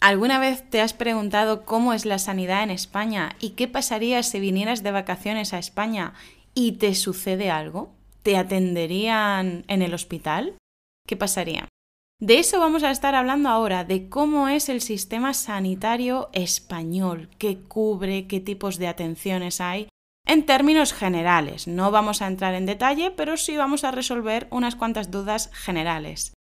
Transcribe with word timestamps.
¿Alguna 0.00 0.38
vez 0.38 0.62
te 0.70 0.80
has 0.80 0.94
preguntado 0.94 1.64
cómo 1.64 1.92
es 1.92 2.06
la 2.06 2.20
sanidad 2.20 2.62
en 2.62 2.70
España 2.70 3.34
y 3.40 3.50
qué 3.50 3.66
pasaría 3.66 4.22
si 4.22 4.38
vinieras 4.38 4.84
de 4.84 4.92
vacaciones 4.92 5.52
a 5.52 5.58
España 5.58 6.14
y 6.54 6.72
te 6.72 6.94
sucede 6.94 7.50
algo? 7.50 7.90
¿Te 8.22 8.36
atenderían 8.36 9.64
en 9.66 9.82
el 9.82 9.94
hospital? 9.94 10.56
¿Qué 11.06 11.16
pasaría? 11.16 11.66
De 12.20 12.38
eso 12.38 12.60
vamos 12.60 12.84
a 12.84 12.92
estar 12.92 13.16
hablando 13.16 13.48
ahora, 13.48 13.84
de 13.84 14.08
cómo 14.08 14.48
es 14.48 14.68
el 14.68 14.82
sistema 14.82 15.34
sanitario 15.34 16.30
español, 16.32 17.28
qué 17.38 17.58
cubre, 17.58 18.28
qué 18.28 18.40
tipos 18.40 18.78
de 18.78 18.88
atenciones 18.88 19.60
hay, 19.60 19.88
en 20.26 20.46
términos 20.46 20.92
generales. 20.92 21.66
No 21.66 21.90
vamos 21.90 22.22
a 22.22 22.28
entrar 22.28 22.54
en 22.54 22.66
detalle, 22.66 23.10
pero 23.10 23.36
sí 23.36 23.56
vamos 23.56 23.82
a 23.82 23.90
resolver 23.90 24.46
unas 24.50 24.76
cuantas 24.76 25.10
dudas 25.10 25.50
generales. 25.52 26.34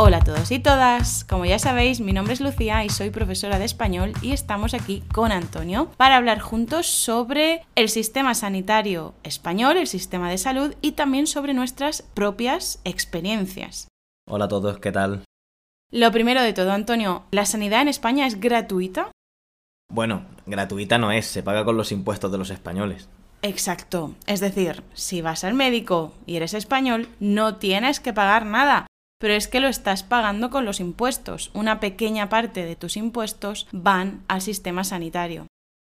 Hola 0.00 0.18
a 0.18 0.24
todos 0.24 0.52
y 0.52 0.60
todas, 0.60 1.24
como 1.24 1.44
ya 1.44 1.58
sabéis, 1.58 2.00
mi 2.00 2.12
nombre 2.12 2.32
es 2.32 2.40
Lucía 2.40 2.84
y 2.84 2.88
soy 2.88 3.10
profesora 3.10 3.58
de 3.58 3.64
español 3.64 4.12
y 4.22 4.30
estamos 4.30 4.72
aquí 4.72 5.02
con 5.12 5.32
Antonio 5.32 5.90
para 5.96 6.16
hablar 6.16 6.38
juntos 6.38 6.86
sobre 6.86 7.66
el 7.74 7.88
sistema 7.88 8.36
sanitario 8.36 9.14
español, 9.24 9.76
el 9.76 9.88
sistema 9.88 10.30
de 10.30 10.38
salud 10.38 10.72
y 10.82 10.92
también 10.92 11.26
sobre 11.26 11.52
nuestras 11.52 12.02
propias 12.14 12.80
experiencias. 12.84 13.88
Hola 14.28 14.44
a 14.44 14.48
todos, 14.48 14.78
¿qué 14.78 14.92
tal? 14.92 15.24
Lo 15.90 16.12
primero 16.12 16.42
de 16.42 16.52
todo, 16.52 16.70
Antonio, 16.70 17.24
¿la 17.32 17.44
sanidad 17.44 17.82
en 17.82 17.88
España 17.88 18.28
es 18.28 18.38
gratuita? 18.38 19.10
Bueno, 19.92 20.26
gratuita 20.46 20.98
no 20.98 21.10
es, 21.10 21.26
se 21.26 21.42
paga 21.42 21.64
con 21.64 21.76
los 21.76 21.90
impuestos 21.90 22.30
de 22.30 22.38
los 22.38 22.50
españoles. 22.50 23.08
Exacto, 23.42 24.14
es 24.28 24.38
decir, 24.38 24.84
si 24.94 25.22
vas 25.22 25.42
al 25.42 25.54
médico 25.54 26.14
y 26.24 26.36
eres 26.36 26.54
español, 26.54 27.08
no 27.18 27.56
tienes 27.56 27.98
que 27.98 28.12
pagar 28.12 28.46
nada 28.46 28.86
pero 29.18 29.34
es 29.34 29.48
que 29.48 29.60
lo 29.60 29.68
estás 29.68 30.02
pagando 30.02 30.50
con 30.50 30.64
los 30.64 30.80
impuestos. 30.80 31.50
Una 31.54 31.80
pequeña 31.80 32.28
parte 32.28 32.64
de 32.64 32.76
tus 32.76 32.96
impuestos 32.96 33.66
van 33.72 34.22
al 34.28 34.40
sistema 34.40 34.84
sanitario. 34.84 35.46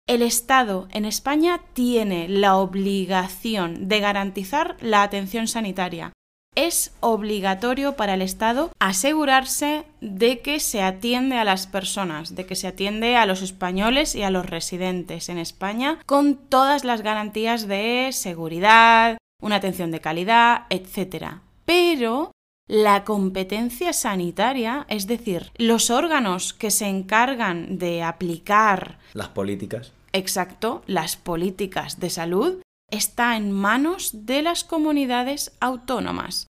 El 0.06 0.20
Estado 0.20 0.86
en 0.92 1.06
España 1.06 1.62
tiene 1.72 2.28
la 2.28 2.56
obligación 2.56 3.88
de 3.88 4.00
garantizar 4.00 4.76
la 4.80 5.02
atención 5.02 5.48
sanitaria. 5.48 6.12
Es 6.54 6.94
obligatorio 7.00 7.96
para 7.96 8.14
el 8.14 8.22
Estado 8.22 8.70
asegurarse 8.78 9.86
de 10.00 10.40
que 10.40 10.60
se 10.60 10.82
atiende 10.82 11.36
a 11.36 11.44
las 11.44 11.66
personas, 11.66 12.34
de 12.34 12.46
que 12.46 12.54
se 12.54 12.68
atiende 12.68 13.16
a 13.16 13.26
los 13.26 13.42
españoles 13.42 14.14
y 14.14 14.22
a 14.22 14.30
los 14.30 14.46
residentes 14.46 15.30
en 15.30 15.38
España 15.38 15.98
con 16.06 16.36
todas 16.36 16.84
las 16.84 17.00
garantías 17.00 17.66
de 17.66 18.10
seguridad, 18.12 19.16
una 19.42 19.56
atención 19.56 19.90
de 19.90 20.00
calidad, 20.00 20.66
etc. 20.70 21.38
Pero 21.64 22.30
la 22.66 23.04
competencia 23.04 23.92
sanitaria, 23.92 24.86
es 24.88 25.06
decir, 25.06 25.50
los 25.56 25.90
órganos 25.90 26.54
que 26.54 26.70
se 26.70 26.86
encargan 26.86 27.78
de 27.78 28.02
aplicar 28.02 28.98
las 29.12 29.28
políticas. 29.28 29.92
Exacto, 30.12 30.82
las 30.86 31.16
políticas 31.16 32.00
de 32.00 32.10
salud, 32.10 32.62
está 32.90 33.36
en 33.36 33.52
manos 33.52 34.26
de 34.26 34.42
las 34.42 34.64
comunidades 34.64 35.52
autónomas. 35.60 36.46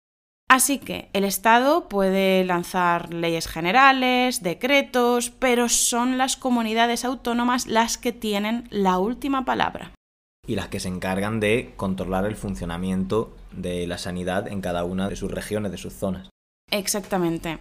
Así 0.48 0.78
que 0.78 1.10
el 1.12 1.24
Estado 1.24 1.88
puede 1.88 2.42
lanzar 2.44 3.12
leyes 3.12 3.46
generales, 3.46 4.42
decretos, 4.42 5.28
pero 5.28 5.68
son 5.68 6.16
las 6.16 6.38
comunidades 6.38 7.04
autónomas 7.04 7.66
las 7.66 7.98
que 7.98 8.12
tienen 8.12 8.66
la 8.70 8.98
última 8.98 9.44
palabra. 9.44 9.92
Y 10.46 10.54
las 10.54 10.68
que 10.68 10.80
se 10.80 10.88
encargan 10.88 11.38
de 11.40 11.74
controlar 11.76 12.24
el 12.24 12.36
funcionamiento 12.36 13.36
de 13.52 13.86
la 13.86 13.98
sanidad 13.98 14.48
en 14.48 14.60
cada 14.60 14.84
una 14.84 15.08
de 15.08 15.16
sus 15.16 15.30
regiones, 15.30 15.72
de 15.72 15.78
sus 15.78 15.94
zonas. 15.94 16.28
Exactamente. 16.70 17.58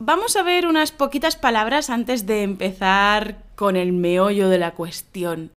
Vamos 0.00 0.36
a 0.36 0.42
ver 0.42 0.66
unas 0.66 0.92
poquitas 0.92 1.36
palabras 1.36 1.90
antes 1.90 2.26
de 2.26 2.42
empezar 2.42 3.42
con 3.56 3.76
el 3.76 3.92
meollo 3.92 4.48
de 4.48 4.58
la 4.58 4.74
cuestión. 4.74 5.50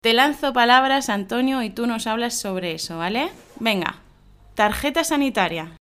Te 0.00 0.12
lanzo 0.12 0.52
palabras, 0.52 1.08
Antonio, 1.08 1.62
y 1.62 1.70
tú 1.70 1.88
nos 1.88 2.06
hablas 2.06 2.34
sobre 2.34 2.72
eso, 2.72 2.98
¿vale? 2.98 3.30
Venga, 3.58 4.00
tarjeta 4.54 5.02
sanitaria. 5.02 5.76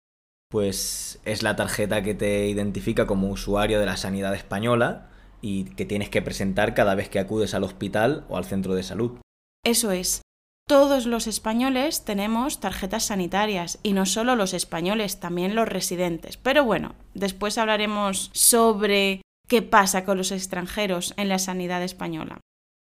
Pues 0.50 1.20
es 1.26 1.44
la 1.44 1.58
tarjeta 1.58 2.02
que 2.04 2.14
te 2.14 2.48
identifica 2.48 3.06
como 3.06 3.30
usuario 3.30 3.80
de 3.80 3.86
la 3.86 3.98
sanidad 3.98 4.34
española 4.34 5.10
y 5.42 5.66
que 5.66 5.86
tienes 5.86 6.10
que 6.10 6.22
presentar 6.22 6.74
cada 6.74 6.96
vez 6.96 7.10
que 7.10 7.20
acudes 7.20 7.54
al 7.54 7.66
hospital 7.66 8.26
o 8.30 8.38
al 8.38 8.46
centro 8.46 8.74
de 8.76 8.84
salud. 8.84 9.20
Eso 9.66 9.92
es. 9.92 10.22
Todos 10.68 11.06
los 11.06 11.28
españoles 11.28 12.06
tenemos 12.06 12.60
tarjetas 12.60 13.06
sanitarias 13.06 13.78
y 13.84 13.94
no 13.94 14.08
solo 14.08 14.36
los 14.36 14.56
españoles, 14.56 15.20
también 15.20 15.54
los 15.54 15.68
residentes. 15.68 16.38
Pero 16.38 16.66
bueno, 16.66 16.96
después 17.14 17.60
hablaremos 17.60 18.32
sobre 18.34 19.22
qué 19.48 19.62
pasa 19.62 20.06
con 20.06 20.18
los 20.18 20.32
extranjeros 20.32 21.14
en 21.18 21.30
la 21.30 21.38
sanidad 21.38 21.84
española. 21.84 22.40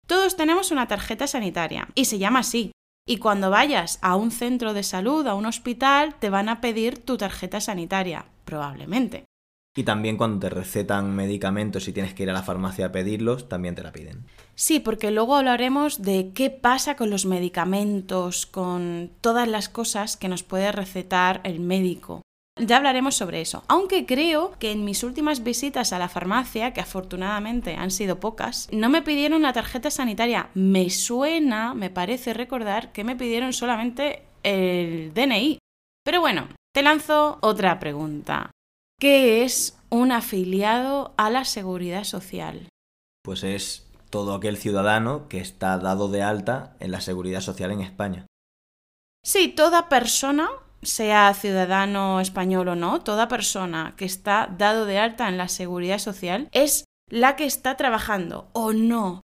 Todos 0.08 0.36
tenemos 0.36 0.72
una 0.72 0.88
tarjeta 0.88 1.28
sanitaria 1.28 1.88
y 1.94 2.06
se 2.06 2.18
llama 2.18 2.40
así. 2.40 2.72
Y 3.06 3.18
cuando 3.18 3.48
vayas 3.50 4.00
a 4.02 4.16
un 4.16 4.32
centro 4.32 4.74
de 4.74 4.82
salud, 4.82 5.24
a 5.28 5.36
un 5.36 5.46
hospital, 5.46 6.16
te 6.18 6.30
van 6.30 6.48
a 6.48 6.60
pedir 6.60 6.98
tu 6.98 7.16
tarjeta 7.16 7.60
sanitaria, 7.60 8.26
probablemente. 8.44 9.24
Y 9.78 9.84
también 9.84 10.16
cuando 10.16 10.40
te 10.40 10.50
recetan 10.50 11.14
medicamentos 11.14 11.86
y 11.86 11.92
tienes 11.92 12.12
que 12.12 12.24
ir 12.24 12.30
a 12.30 12.32
la 12.32 12.42
farmacia 12.42 12.86
a 12.86 12.90
pedirlos, 12.90 13.48
también 13.48 13.76
te 13.76 13.84
la 13.84 13.92
piden. 13.92 14.24
Sí, 14.56 14.80
porque 14.80 15.12
luego 15.12 15.36
hablaremos 15.36 16.02
de 16.02 16.32
qué 16.34 16.50
pasa 16.50 16.96
con 16.96 17.10
los 17.10 17.26
medicamentos, 17.26 18.46
con 18.46 19.12
todas 19.20 19.46
las 19.46 19.68
cosas 19.68 20.16
que 20.16 20.26
nos 20.26 20.42
puede 20.42 20.72
recetar 20.72 21.40
el 21.44 21.60
médico. 21.60 22.22
Ya 22.60 22.78
hablaremos 22.78 23.14
sobre 23.14 23.40
eso. 23.40 23.62
Aunque 23.68 24.04
creo 24.04 24.50
que 24.58 24.72
en 24.72 24.84
mis 24.84 25.04
últimas 25.04 25.44
visitas 25.44 25.92
a 25.92 26.00
la 26.00 26.08
farmacia, 26.08 26.72
que 26.72 26.80
afortunadamente 26.80 27.76
han 27.76 27.92
sido 27.92 28.18
pocas, 28.18 28.68
no 28.72 28.88
me 28.88 29.02
pidieron 29.02 29.42
la 29.42 29.52
tarjeta 29.52 29.92
sanitaria. 29.92 30.50
Me 30.54 30.90
suena, 30.90 31.72
me 31.74 31.88
parece 31.88 32.34
recordar 32.34 32.90
que 32.90 33.04
me 33.04 33.14
pidieron 33.14 33.52
solamente 33.52 34.24
el 34.42 35.14
DNI. 35.14 35.60
Pero 36.04 36.20
bueno, 36.20 36.48
te 36.74 36.82
lanzo 36.82 37.38
otra 37.42 37.78
pregunta. 37.78 38.50
¿Qué 39.00 39.44
es 39.44 39.78
un 39.90 40.10
afiliado 40.10 41.14
a 41.16 41.30
la 41.30 41.44
seguridad 41.44 42.02
social? 42.02 42.68
Pues 43.22 43.44
es 43.44 43.86
todo 44.10 44.34
aquel 44.34 44.56
ciudadano 44.56 45.28
que 45.28 45.38
está 45.38 45.78
dado 45.78 46.08
de 46.08 46.22
alta 46.22 46.74
en 46.80 46.90
la 46.90 47.00
seguridad 47.00 47.40
social 47.40 47.70
en 47.70 47.80
España. 47.80 48.26
Sí, 49.24 49.46
toda 49.46 49.88
persona, 49.88 50.48
sea 50.82 51.32
ciudadano 51.34 52.20
español 52.20 52.66
o 52.68 52.74
no, 52.74 53.00
toda 53.00 53.28
persona 53.28 53.94
que 53.96 54.04
está 54.04 54.52
dado 54.58 54.84
de 54.84 54.98
alta 54.98 55.28
en 55.28 55.38
la 55.38 55.46
seguridad 55.46 56.00
social 56.00 56.48
es 56.50 56.84
la 57.08 57.36
que 57.36 57.44
está 57.44 57.76
trabajando 57.76 58.48
o 58.52 58.72
no. 58.72 59.20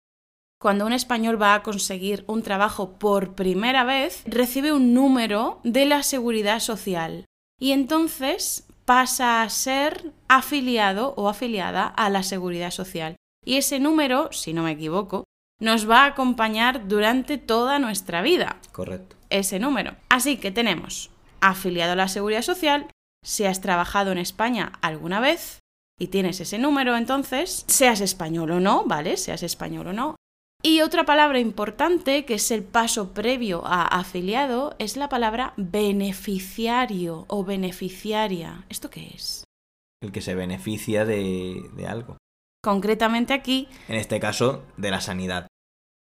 Cuando 0.61 0.85
un 0.85 0.93
español 0.93 1.41
va 1.41 1.55
a 1.55 1.63
conseguir 1.63 2.25
un 2.27 2.43
trabajo 2.43 2.99
por 2.99 3.33
primera 3.33 3.83
vez, 3.83 4.21
recibe 4.27 4.71
un 4.71 4.93
número 4.93 5.61
de 5.63 5.85
la 5.85 6.03
seguridad 6.03 6.59
social. 6.59 7.25
Y 7.59 7.71
entonces 7.71 8.67
pasa 8.85 9.41
a 9.41 9.49
ser 9.49 10.11
afiliado 10.27 11.13
o 11.15 11.29
afiliada 11.29 11.87
a 11.87 12.09
la 12.09 12.23
seguridad 12.23 12.71
social. 12.71 13.15
Y 13.45 13.57
ese 13.57 13.79
número, 13.79 14.31
si 14.31 14.53
no 14.53 14.63
me 14.63 14.71
equivoco, 14.71 15.25
nos 15.59 15.89
va 15.89 16.03
a 16.03 16.07
acompañar 16.07 16.87
durante 16.87 17.37
toda 17.37 17.79
nuestra 17.79 18.21
vida. 18.21 18.57
Correcto. 18.71 19.15
Ese 19.29 19.59
número. 19.59 19.95
Así 20.09 20.37
que 20.37 20.51
tenemos 20.51 21.11
afiliado 21.41 21.93
a 21.93 21.97
la 21.97 22.07
seguridad 22.07 22.41
social, 22.41 22.87
si 23.23 23.45
has 23.45 23.61
trabajado 23.61 24.11
en 24.11 24.17
España 24.17 24.73
alguna 24.81 25.19
vez 25.19 25.59
y 25.99 26.07
tienes 26.07 26.39
ese 26.39 26.57
número, 26.57 26.97
entonces, 26.97 27.65
seas 27.67 28.01
español 28.01 28.51
o 28.51 28.59
no, 28.59 28.83
¿vale? 28.85 29.17
Seas 29.17 29.43
español 29.43 29.87
o 29.87 29.93
no, 29.93 30.15
y 30.65 30.79
otra 30.79 31.05
palabra 31.05 31.39
importante, 31.39 32.23
que 32.23 32.35
es 32.35 32.49
el 32.49 32.63
paso 32.63 33.11
previo 33.11 33.63
a 33.65 33.83
afiliado, 33.83 34.75
es 34.79 34.95
la 34.95 35.09
palabra 35.09 35.53
beneficiario 35.57 37.25
o 37.27 37.43
beneficiaria. 37.43 38.63
¿Esto 38.69 38.89
qué 38.89 39.11
es? 39.13 39.43
El 40.01 40.13
que 40.13 40.21
se 40.21 40.35
beneficia 40.35 41.03
de, 41.03 41.61
de 41.73 41.85
algo. 41.85 42.17
Concretamente 42.63 43.33
aquí. 43.33 43.67
En 43.89 43.95
este 43.95 44.21
caso, 44.21 44.63
de 44.77 44.89
la 44.89 45.01
sanidad. 45.01 45.47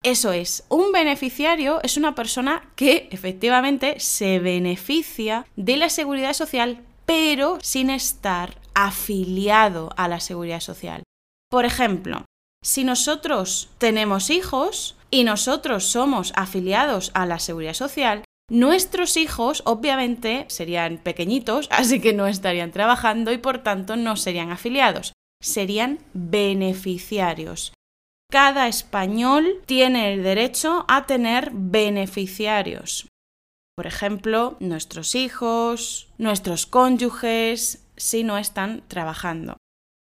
Eso 0.03 0.33
es, 0.33 0.65
un 0.69 0.91
beneficiario 0.91 1.81
es 1.83 1.97
una 1.97 2.17
persona 2.17 2.73
que 2.75 3.09
efectivamente 3.13 4.01
se 4.01 4.41
beneficia 4.41 5.47
de 5.55 5.77
la 5.77 5.91
seguridad 5.91 6.33
social, 6.33 6.83
pero 7.07 7.59
sin 7.63 7.91
estar 7.91 8.59
afiliado 8.75 9.91
a 9.97 10.09
la 10.09 10.19
seguridad 10.19 10.61
social. 10.61 11.03
Por 11.51 11.67
ejemplo, 11.67 12.25
si 12.63 12.85
nosotros 12.85 13.69
tenemos 13.79 14.31
hijos 14.31 14.97
y 15.11 15.25
nosotros 15.25 15.85
somos 15.85 16.33
afiliados 16.37 17.11
a 17.15 17.27
la 17.27 17.39
seguridad 17.39 17.75
social, 17.75 18.25
nuestros 18.51 19.17
hijos 19.17 19.63
obviamente 19.65 20.45
serían 20.49 20.99
pequeñitos, 20.99 21.69
así 21.71 22.01
que 22.01 22.13
no 22.13 22.27
estarían 22.27 22.73
trabajando 22.73 23.33
y 23.33 23.39
por 23.39 23.59
tanto 23.59 23.97
no 23.97 24.17
serían 24.17 24.51
afiliados, 24.51 25.13
serían 25.41 25.99
beneficiarios. 26.13 27.73
Cada 28.31 28.69
español 28.69 29.61
tiene 29.67 30.13
el 30.13 30.23
derecho 30.23 30.85
a 30.87 31.07
tener 31.07 31.51
beneficiarios. 31.53 33.09
Por 33.75 33.87
ejemplo, 33.89 34.57
nuestros 34.61 35.17
hijos, 35.17 36.09
nuestros 36.19 36.67
cónyuges, 36.67 37.85
si 37.97 38.23
no 38.23 38.39
están 38.39 38.85
trabajando. 38.87 39.57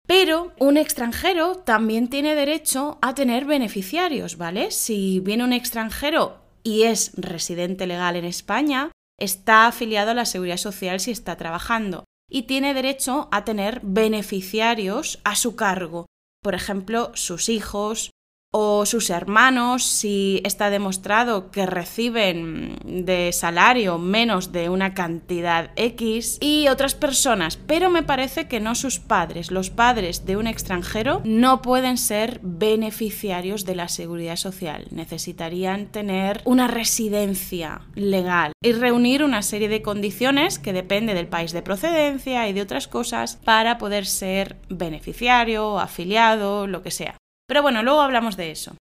Pero 0.08 0.52
un 0.60 0.78
extranjero 0.78 1.56
también 1.56 2.10
tiene 2.10 2.36
derecho 2.36 2.98
a 3.02 3.16
tener 3.16 3.46
beneficiarios, 3.46 4.38
¿vale? 4.38 4.72
Si 4.72 5.20
viene 5.20 5.44
un 5.44 5.54
extranjero 5.54 6.42
y 6.64 6.84
es 6.84 7.14
residente 7.16 7.88
legal 7.88 8.16
en 8.16 8.26
España, 8.26 8.92
está 9.20 9.68
afiliado 9.68 10.12
a 10.12 10.16
la 10.16 10.26
seguridad 10.26 10.58
social 10.58 11.00
si 11.00 11.12
está 11.12 11.38
trabajando 11.38 12.06
y 12.30 12.44
tiene 12.44 12.74
derecho 12.74 13.30
a 13.32 13.44
tener 13.44 13.82
beneficiarios 13.84 15.20
a 15.24 15.36
su 15.36 15.56
cargo, 15.56 16.08
por 16.42 16.56
ejemplo, 16.56 17.12
sus 17.14 17.50
hijos, 17.50 18.10
o 18.52 18.86
sus 18.86 19.10
hermanos, 19.10 19.86
si 19.86 20.42
está 20.44 20.70
demostrado 20.70 21.52
que 21.52 21.66
reciben 21.66 22.76
de 22.84 23.32
salario 23.32 23.98
menos 23.98 24.52
de 24.52 24.70
una 24.70 24.94
cantidad 24.94 25.72
X, 25.78 26.38
y 26.42 26.68
otras 26.68 26.94
personas, 26.94 27.56
pero 27.56 27.90
me 27.90 28.04
parece 28.04 28.48
que 28.48 28.60
no 28.60 28.76
sus 28.76 29.00
padres. 29.00 29.52
Los 29.52 29.70
padres 29.70 30.26
de 30.26 30.36
un 30.36 30.48
extranjero 30.48 31.22
no 31.24 31.62
pueden 31.62 31.98
ser 31.98 32.42
beneficiarios 32.44 33.66
de 33.66 33.76
la 33.76 33.88
seguridad 33.88 34.36
social. 34.36 34.88
Necesitarían 34.92 35.88
tener 35.88 36.42
una 36.44 36.68
residencia 36.68 37.82
legal 37.96 38.52
y 38.62 38.74
reunir 38.74 39.24
una 39.24 39.44
serie 39.44 39.70
de 39.70 39.82
condiciones 39.82 40.60
que 40.60 40.74
depende 40.74 41.14
del 41.14 41.28
país 41.28 41.54
de 41.54 41.62
procedencia 41.62 42.50
y 42.50 42.54
de 42.54 42.62
otras 42.62 42.90
cosas 42.90 43.40
para 43.46 43.78
poder 43.78 44.06
ser 44.06 44.58
beneficiario, 44.70 45.80
afiliado, 45.80 46.68
lo 46.68 46.84
que 46.84 46.92
sea. 46.92 47.21
Pero 47.52 47.64
bueno, 47.64 47.84
luego 47.84 48.00
hablamos 48.00 48.38
de 48.38 48.50
eso. 48.50 48.78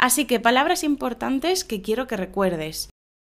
Así 0.00 0.24
que 0.24 0.40
palabras 0.40 0.84
importantes 0.84 1.64
que 1.64 1.82
quiero 1.82 2.06
que 2.06 2.16
recuerdes. 2.16 2.88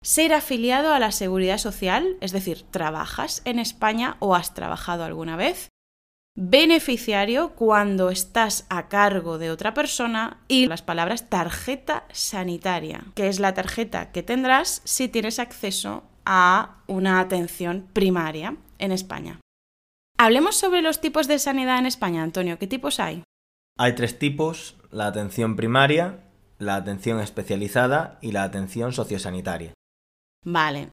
Ser 0.04 0.34
afiliado 0.34 0.92
a 0.92 0.98
la 0.98 1.12
seguridad 1.12 1.56
social, 1.56 2.18
es 2.20 2.30
decir, 2.30 2.60
trabajas 2.70 3.40
en 3.46 3.58
España 3.58 4.18
o 4.18 4.34
has 4.34 4.52
trabajado 4.52 5.04
alguna 5.04 5.34
vez. 5.34 5.70
Beneficiario 6.36 7.54
cuando 7.54 8.10
estás 8.10 8.66
a 8.68 8.88
cargo 8.88 9.38
de 9.38 9.50
otra 9.50 9.72
persona 9.72 10.44
y 10.46 10.66
las 10.66 10.82
palabras 10.82 11.30
tarjeta 11.30 12.04
sanitaria, 12.12 13.06
que 13.14 13.28
es 13.28 13.40
la 13.40 13.54
tarjeta 13.54 14.12
que 14.12 14.22
tendrás 14.22 14.82
si 14.84 15.08
tienes 15.08 15.38
acceso 15.38 16.04
a 16.26 16.82
una 16.86 17.20
atención 17.20 17.88
primaria 17.94 18.58
en 18.76 18.92
España. 18.92 19.40
Hablemos 20.18 20.54
sobre 20.54 20.82
los 20.82 21.00
tipos 21.00 21.28
de 21.28 21.38
sanidad 21.38 21.78
en 21.78 21.86
España, 21.86 22.22
Antonio. 22.22 22.58
¿Qué 22.58 22.66
tipos 22.66 23.00
hay? 23.00 23.22
Hay 23.78 23.94
tres 23.94 24.18
tipos, 24.18 24.74
la 24.90 25.06
atención 25.06 25.54
primaria, 25.54 26.20
la 26.58 26.76
atención 26.76 27.20
especializada 27.20 28.18
y 28.22 28.32
la 28.32 28.42
atención 28.42 28.94
sociosanitaria. 28.94 29.74
Vale. 30.44 30.88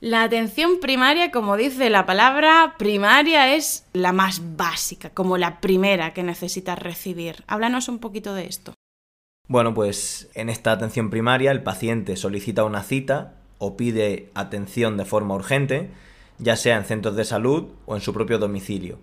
La 0.00 0.22
atención 0.22 0.78
primaria, 0.78 1.32
como 1.32 1.56
dice 1.56 1.90
la 1.90 2.06
palabra, 2.06 2.76
primaria 2.78 3.56
es 3.56 3.88
la 3.92 4.12
más 4.12 4.56
básica, 4.56 5.10
como 5.10 5.36
la 5.36 5.60
primera 5.60 6.14
que 6.14 6.22
necesitas 6.22 6.78
recibir. 6.78 7.42
Háblanos 7.48 7.88
un 7.88 7.98
poquito 7.98 8.32
de 8.34 8.46
esto. 8.46 8.74
Bueno, 9.48 9.74
pues 9.74 10.30
en 10.34 10.48
esta 10.48 10.70
atención 10.70 11.10
primaria 11.10 11.50
el 11.50 11.64
paciente 11.64 12.14
solicita 12.14 12.62
una 12.62 12.84
cita 12.84 13.34
o 13.58 13.76
pide 13.76 14.30
atención 14.34 14.96
de 14.96 15.04
forma 15.04 15.34
urgente, 15.34 15.90
ya 16.38 16.54
sea 16.54 16.76
en 16.76 16.84
centros 16.84 17.16
de 17.16 17.24
salud 17.24 17.70
o 17.86 17.96
en 17.96 18.00
su 18.00 18.12
propio 18.12 18.38
domicilio. 18.38 19.00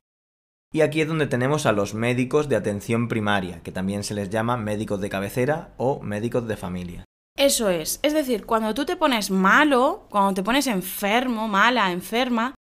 Y 0.76 0.82
aquí 0.82 1.00
es 1.00 1.08
donde 1.08 1.28
tenemos 1.28 1.66
a 1.66 1.72
los 1.72 1.94
médicos 1.94 2.50
de 2.50 2.58
atención 2.58 3.08
primaria, 3.08 3.62
que 3.64 3.72
también 3.72 4.04
se 4.04 4.14
les 4.14 4.30
llama 4.30 4.58
médicos 4.58 5.00
de 5.00 5.08
cabecera 5.08 5.74
o 5.78 6.02
médicos 6.02 6.50
de 6.50 6.58
familia. 6.58 7.06
Eso 7.38 7.70
es, 7.70 8.02
es 8.04 8.14
decir, 8.14 8.46
cuando 8.46 8.74
tú 8.74 8.84
te 8.84 8.98
pones 8.98 9.32
malo, 9.32 10.06
cuando 10.10 10.34
te 10.34 10.44
pones 10.44 10.68
enfermo, 10.68 11.48
mala, 11.48 11.94
enferma, 11.94 12.56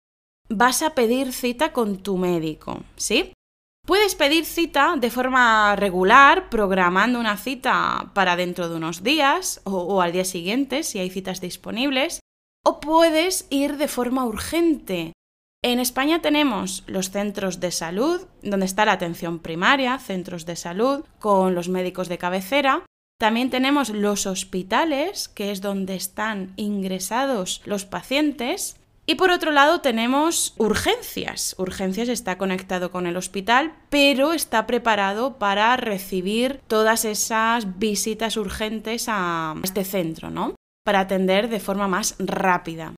vas 0.51 0.83
a 0.83 0.95
pedir 0.95 1.33
cita 1.33 1.73
con 1.73 2.03
tu 2.03 2.19
médico, 2.19 2.83
¿sí? 2.97 3.33
Puedes 3.87 4.15
pedir 4.15 4.45
cita 4.45 4.97
de 4.99 5.09
forma 5.09 5.75
regular, 5.77 6.51
programando 6.51 7.19
una 7.19 7.39
cita 7.39 8.11
para 8.13 8.37
dentro 8.37 8.69
de 8.69 8.77
unos 8.77 9.03
días 9.03 9.63
o, 9.65 9.79
o, 9.79 10.03
al 10.03 10.13
día 10.13 10.27
siguiente, 10.27 10.83
si 10.83 10.99
hay 10.99 11.09
citas 11.09 11.41
disponibles, 11.41 12.21
o 12.63 12.79
puedes 12.79 13.47
ir 13.49 13.79
de 13.79 13.89
forma 13.89 14.27
urgente, 14.27 15.15
en 15.65 15.79
España 15.79 16.21
tenemos 16.21 16.83
los 16.89 17.11
centros 17.11 17.61
de 17.61 17.71
salud, 17.71 18.23
donde 18.43 18.67
está 18.67 18.85
la 18.85 18.93
atención 18.93 19.39
primaria, 19.39 19.97
centros 19.99 20.45
de 20.45 20.57
salud, 20.57 21.05
con 21.21 21.55
los 21.55 21.69
médicos 21.69 22.09
de 22.09 22.19
cabecera. 22.19 22.83
También 23.19 23.49
tenemos 23.51 23.91
los 23.91 24.27
hospitales, 24.27 25.29
que 25.29 25.53
es 25.53 25.61
donde 25.61 25.95
están 25.95 26.53
ingresados 26.57 27.63
los 27.65 27.85
pacientes. 27.85 28.77
Y 29.07 29.15
por 29.15 29.31
otro 29.31 29.53
lado 29.53 29.81
tenemos 29.81 30.55
urgencias. 30.59 31.55
Urgencias 31.59 32.09
está 32.09 32.39
conectado 32.39 32.91
con 32.91 33.07
el 33.07 33.17
hospital, 33.17 33.73
pero 33.89 34.33
está 34.33 34.67
preparado 34.67 35.39
para 35.39 35.77
recibir 35.77 36.61
todas 36.67 37.05
esas 37.05 37.79
visitas 37.79 38.37
urgentes 38.37 39.07
a 39.09 39.55
este 39.63 39.85
centro, 39.85 40.31
¿no? 40.31 40.57
Para 40.85 41.01
atender 41.01 41.49
de 41.49 41.61
forma 41.61 41.87
más 41.87 42.17
rápida. 42.19 42.95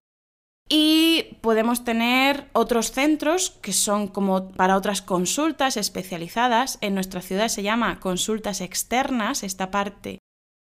Y 0.68 1.36
podemos 1.42 1.84
tener 1.84 2.48
otros 2.52 2.90
centros 2.90 3.50
que 3.62 3.72
son 3.72 4.08
como 4.08 4.50
para 4.52 4.76
otras 4.76 5.02
consultas 5.02 5.76
especializadas. 5.76 6.78
En 6.80 6.94
nuestra 6.94 7.20
ciudad 7.20 7.48
se 7.48 7.62
llama 7.62 8.00
consultas 8.00 8.60
externas, 8.60 9.42
esta 9.42 9.70
parte 9.70 10.20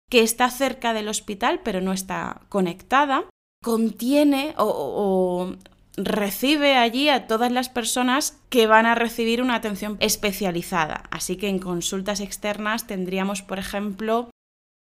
que 0.10 0.22
está 0.22 0.50
cerca 0.52 0.94
del 0.94 1.08
hospital 1.08 1.62
pero 1.64 1.82
no 1.82 1.94
está 1.94 2.42
conectada. 2.50 3.26
Contiene 3.64 4.54
o, 4.58 5.56
recibe 5.96 6.76
allí 6.76 7.10
a 7.10 7.28
todas 7.28 7.52
las 7.52 7.70
personas 7.70 8.40
que 8.50 8.68
van 8.68 8.86
a 8.86 8.96
recibir 8.96 9.42
una 9.42 9.56
atención 9.56 9.98
especializada. 10.00 11.04
Así 11.12 11.38
que 11.38 11.48
en 11.48 11.60
consultas 11.60 12.20
externas 12.20 12.88
tendríamos, 12.88 13.42
por 13.42 13.58
ejemplo, 13.58 14.30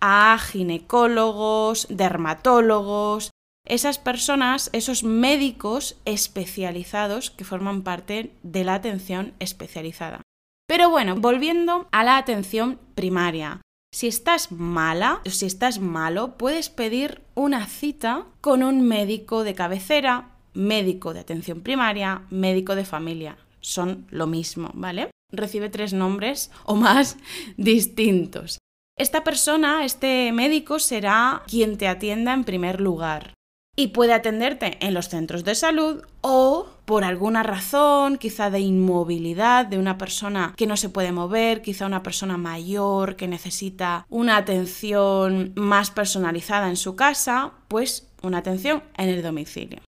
a 0.02 0.38
ginecólogos, 0.40 1.88
dermatólogos, 1.90 3.31
esas 3.72 4.00
personas, 4.00 4.70
esos 4.74 5.06
médicos 5.06 5.96
especializados 6.04 7.32
que 7.32 7.46
forman 7.46 7.84
parte 7.84 8.36
de 8.44 8.66
la 8.66 8.74
atención 8.74 9.34
especializada. 9.40 10.22
Pero 10.68 10.90
bueno, 10.90 11.16
volviendo 11.16 11.88
a 11.94 12.04
la 12.04 12.18
atención 12.18 12.80
primaria. 12.96 13.62
Si 13.94 14.08
estás 14.08 14.52
mala 14.52 15.22
o 15.26 15.30
si 15.30 15.46
estás 15.46 15.80
malo, 15.80 16.38
puedes 16.38 16.70
pedir 16.70 17.22
una 17.34 17.66
cita 17.66 18.26
con 18.42 18.62
un 18.62 18.82
médico 18.82 19.46
de 19.46 19.56
cabecera, 19.56 20.32
médico 20.54 21.14
de 21.14 21.22
atención 21.22 21.62
primaria, 21.62 22.24
médico 22.30 22.76
de 22.76 22.84
familia. 22.84 23.38
Son 23.62 24.06
lo 24.10 24.28
mismo, 24.28 24.72
¿vale? 24.74 25.12
Recibe 25.32 25.70
tres 25.70 25.94
nombres 25.94 26.52
o 26.66 26.76
más 26.76 27.16
distintos. 27.56 28.58
Esta 28.98 29.24
persona, 29.24 29.86
este 29.86 30.34
médico, 30.34 30.78
será 30.78 31.44
quien 31.48 31.78
te 31.78 31.88
atienda 31.88 32.34
en 32.34 32.44
primer 32.44 32.82
lugar 32.82 33.34
y 33.76 33.88
puede 33.88 34.14
atenderte 34.14 34.78
en 34.86 34.94
los 34.94 35.10
centros 35.10 35.44
de 35.44 35.56
salud 35.56 36.04
o 36.22 36.68
por 36.86 37.04
alguna 37.04 37.42
razón, 37.42 38.18
quizá 38.18 38.50
de 38.50 38.60
inmovilidad 38.60 39.66
de 39.66 39.78
una 39.78 39.98
persona 39.98 40.54
que 40.58 40.68
no 40.68 40.76
se 40.76 40.90
puede 40.90 41.12
mover, 41.12 41.62
quizá 41.62 41.86
una 41.86 42.04
persona 42.04 42.38
mayor 42.38 43.16
que 43.16 43.28
necesita 43.28 44.06
una 44.10 44.38
atención 44.38 45.54
más 45.56 45.90
personalizada 45.90 46.68
en 46.68 46.76
su 46.76 46.96
casa, 46.96 47.54
pues 47.68 48.10
una 48.22 48.40
atención 48.40 48.84
en 48.98 49.10
el 49.10 49.24
domicilio. 49.24 49.80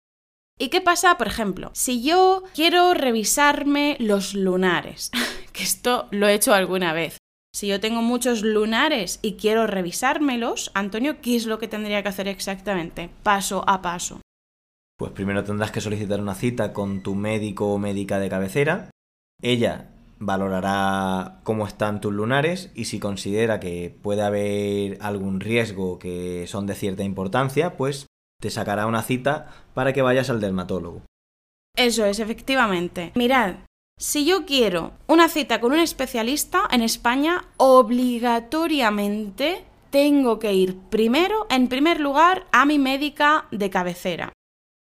¿Y 0.59 0.69
qué 0.69 0.81
pasa, 0.81 1.17
por 1.17 1.27
ejemplo, 1.27 1.71
si 1.73 2.03
yo 2.03 2.43
quiero 2.53 2.93
revisarme 2.93 3.97
los 3.99 4.33
lunares? 4.33 5.11
que 5.51 5.63
esto 5.63 6.07
lo 6.11 6.27
he 6.27 6.33
hecho 6.33 6.53
alguna 6.53 6.93
vez. 6.93 7.17
Si 7.55 7.67
yo 7.67 7.79
tengo 7.79 8.01
muchos 8.01 8.41
lunares 8.41 9.19
y 9.21 9.33
quiero 9.33 9.67
revisármelos, 9.67 10.71
Antonio, 10.73 11.21
¿qué 11.21 11.35
es 11.35 11.45
lo 11.45 11.59
que 11.59 11.67
tendría 11.67 12.01
que 12.01 12.09
hacer 12.09 12.27
exactamente? 12.27 13.11
Paso 13.21 13.63
a 13.67 13.83
paso. 13.83 14.21
Pues 14.97 15.11
primero 15.11 15.43
tendrás 15.43 15.71
que 15.71 15.81
solicitar 15.81 16.19
una 16.19 16.33
cita 16.33 16.73
con 16.73 17.03
tu 17.03 17.13
médico 17.13 17.71
o 17.71 17.77
médica 17.77 18.17
de 18.17 18.29
cabecera. 18.29 18.89
Ella 19.39 19.91
valorará 20.17 21.41
cómo 21.43 21.67
están 21.67 22.01
tus 22.01 22.11
lunares 22.11 22.71
y 22.73 22.85
si 22.85 22.99
considera 22.99 23.59
que 23.59 23.95
puede 24.01 24.23
haber 24.23 24.97
algún 25.01 25.39
riesgo 25.39 25.99
que 25.99 26.47
son 26.47 26.65
de 26.65 26.73
cierta 26.73 27.03
importancia, 27.03 27.77
pues 27.77 28.07
te 28.41 28.49
sacará 28.49 28.87
una 28.87 29.03
cita 29.03 29.47
para 29.75 29.93
que 29.93 30.01
vayas 30.01 30.31
al 30.31 30.41
dermatólogo. 30.41 31.03
Eso 31.75 32.05
es, 32.05 32.19
efectivamente. 32.19 33.11
Mirad, 33.15 33.55
si 33.97 34.25
yo 34.25 34.45
quiero 34.45 34.93
una 35.07 35.29
cita 35.29 35.61
con 35.61 35.71
un 35.71 35.79
especialista 35.79 36.63
en 36.71 36.81
España, 36.81 37.45
obligatoriamente 37.57 39.65
tengo 39.91 40.39
que 40.39 40.53
ir 40.53 40.77
primero, 40.89 41.45
en 41.49 41.67
primer 41.67 41.99
lugar, 41.99 42.47
a 42.51 42.65
mi 42.65 42.79
médica 42.79 43.45
de 43.51 43.69
cabecera. 43.69 44.33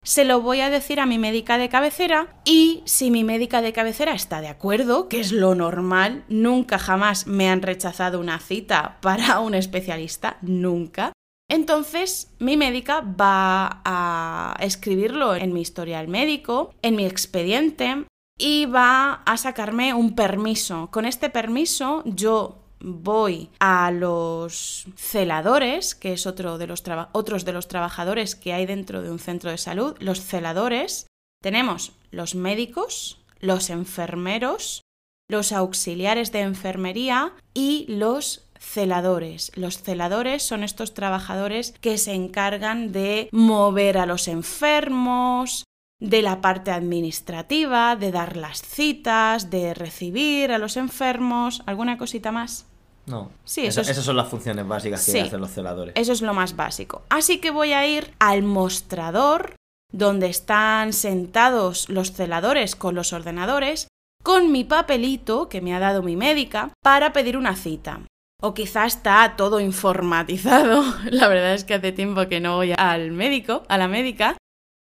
Se 0.06 0.24
lo 0.24 0.42
voy 0.42 0.62
a 0.62 0.70
decir 0.70 1.00
a 1.00 1.06
mi 1.06 1.18
médica 1.18 1.58
de 1.58 1.68
cabecera 1.68 2.40
y 2.46 2.84
si 2.86 3.12
mi 3.12 3.24
médica 3.24 3.62
de 3.62 3.74
cabecera 3.74 4.14
está 4.14 4.40
de 4.40 4.48
acuerdo, 4.48 5.10
que 5.10 5.20
es 5.20 5.32
lo 5.32 5.56
normal, 5.56 6.24
nunca 6.30 6.80
jamás 6.80 7.28
me 7.28 7.50
han 7.50 7.62
rechazado 7.62 8.20
una 8.20 8.40
cita 8.40 8.98
para 9.02 9.40
un 9.40 9.56
especialista, 9.56 10.38
nunca. 10.42 11.12
Entonces, 11.50 12.32
mi 12.38 12.56
médica 12.56 13.02
va 13.02 13.82
a 13.84 14.56
escribirlo 14.60 15.36
en 15.36 15.52
mi 15.52 15.62
historial 15.62 16.08
médico, 16.08 16.76
en 16.84 16.96
mi 16.96 17.06
expediente, 17.06 18.06
y 18.40 18.66
va 18.66 19.22
a 19.26 19.38
sacarme 19.38 19.94
un 19.94 20.16
permiso. 20.16 20.90
Con 20.90 21.06
este 21.06 21.30
permiso 21.30 22.02
yo 22.06 22.58
voy 22.80 23.50
a 23.60 23.92
los 23.92 24.88
celadores, 24.96 25.94
que 25.94 26.14
es 26.14 26.26
otro 26.26 26.58
de 26.58 26.66
los 26.66 26.84
otros 27.12 27.46
de 27.46 27.54
los 27.54 27.68
trabajadores 27.68 28.36
que 28.36 28.54
hay 28.54 28.66
dentro 28.66 29.04
de 29.04 29.12
un 29.12 29.20
centro 29.20 29.52
de 29.52 29.58
salud, 29.58 29.96
los 30.00 30.22
celadores, 30.22 31.08
tenemos 31.44 31.92
los 32.12 32.34
médicos, 32.34 33.20
los 33.40 33.70
enfermeros, 33.70 34.84
los 35.30 35.52
auxiliares 35.52 36.32
de 36.32 36.42
enfermería 36.42 37.34
y 37.54 37.86
los 37.90 38.46
celadores. 38.60 39.52
Los 39.56 39.82
celadores 39.82 40.44
son 40.44 40.64
estos 40.64 40.94
trabajadores 40.94 41.74
que 41.82 41.98
se 41.98 42.14
encargan 42.14 42.92
de 42.92 43.30
mover 43.32 43.98
a 43.98 44.06
los 44.06 44.28
enfermos, 44.28 45.66
de 46.00 46.22
la 46.22 46.42
parte 46.42 46.72
administrativa, 46.72 47.96
de 47.96 48.12
dar 48.12 48.38
las 48.38 48.62
citas, 48.62 49.50
de 49.50 49.74
recibir 49.74 50.52
a 50.52 50.58
los 50.58 50.78
enfermos, 50.78 51.62
¿alguna 51.66 51.98
cosita 51.98 52.32
más? 52.32 52.66
No. 53.06 53.32
Sí, 53.44 53.66
esas 53.66 53.98
son 53.98 54.16
las 54.16 54.28
funciones 54.28 54.68
básicas 54.68 55.06
que 55.06 55.22
hacen 55.22 55.42
los 55.42 55.52
celadores. 55.52 55.94
Eso 55.98 56.14
es 56.14 56.22
lo 56.22 56.34
más 56.34 56.56
básico. 56.56 57.02
Así 57.10 57.40
que 57.40 57.52
voy 57.52 57.74
a 57.74 57.86
ir 57.88 58.14
al 58.20 58.44
mostrador 58.44 59.56
donde 59.92 60.28
están 60.28 60.94
sentados 60.94 61.90
los 61.90 62.14
celadores 62.14 62.76
con 62.76 62.94
los 62.94 63.12
ordenadores, 63.12 63.88
con 64.24 64.52
mi 64.52 64.64
papelito 64.64 65.50
que 65.50 65.62
me 65.62 65.74
ha 65.74 65.80
dado 65.80 66.04
mi 66.04 66.16
médica 66.16 66.72
para 66.84 67.14
pedir 67.14 67.36
una 67.36 67.56
cita. 67.56 68.02
O 68.42 68.54
quizá 68.54 68.86
está 68.86 69.34
todo 69.36 69.60
informatizado. 69.60 70.84
La 71.12 71.28
verdad 71.28 71.56
es 71.56 71.64
que 71.64 71.74
hace 71.74 71.92
tiempo 71.92 72.28
que 72.28 72.40
no 72.40 72.56
voy 72.56 72.74
al 72.78 73.12
médico, 73.12 73.64
a 73.68 73.78
la 73.78 73.88
médica, 73.88 74.38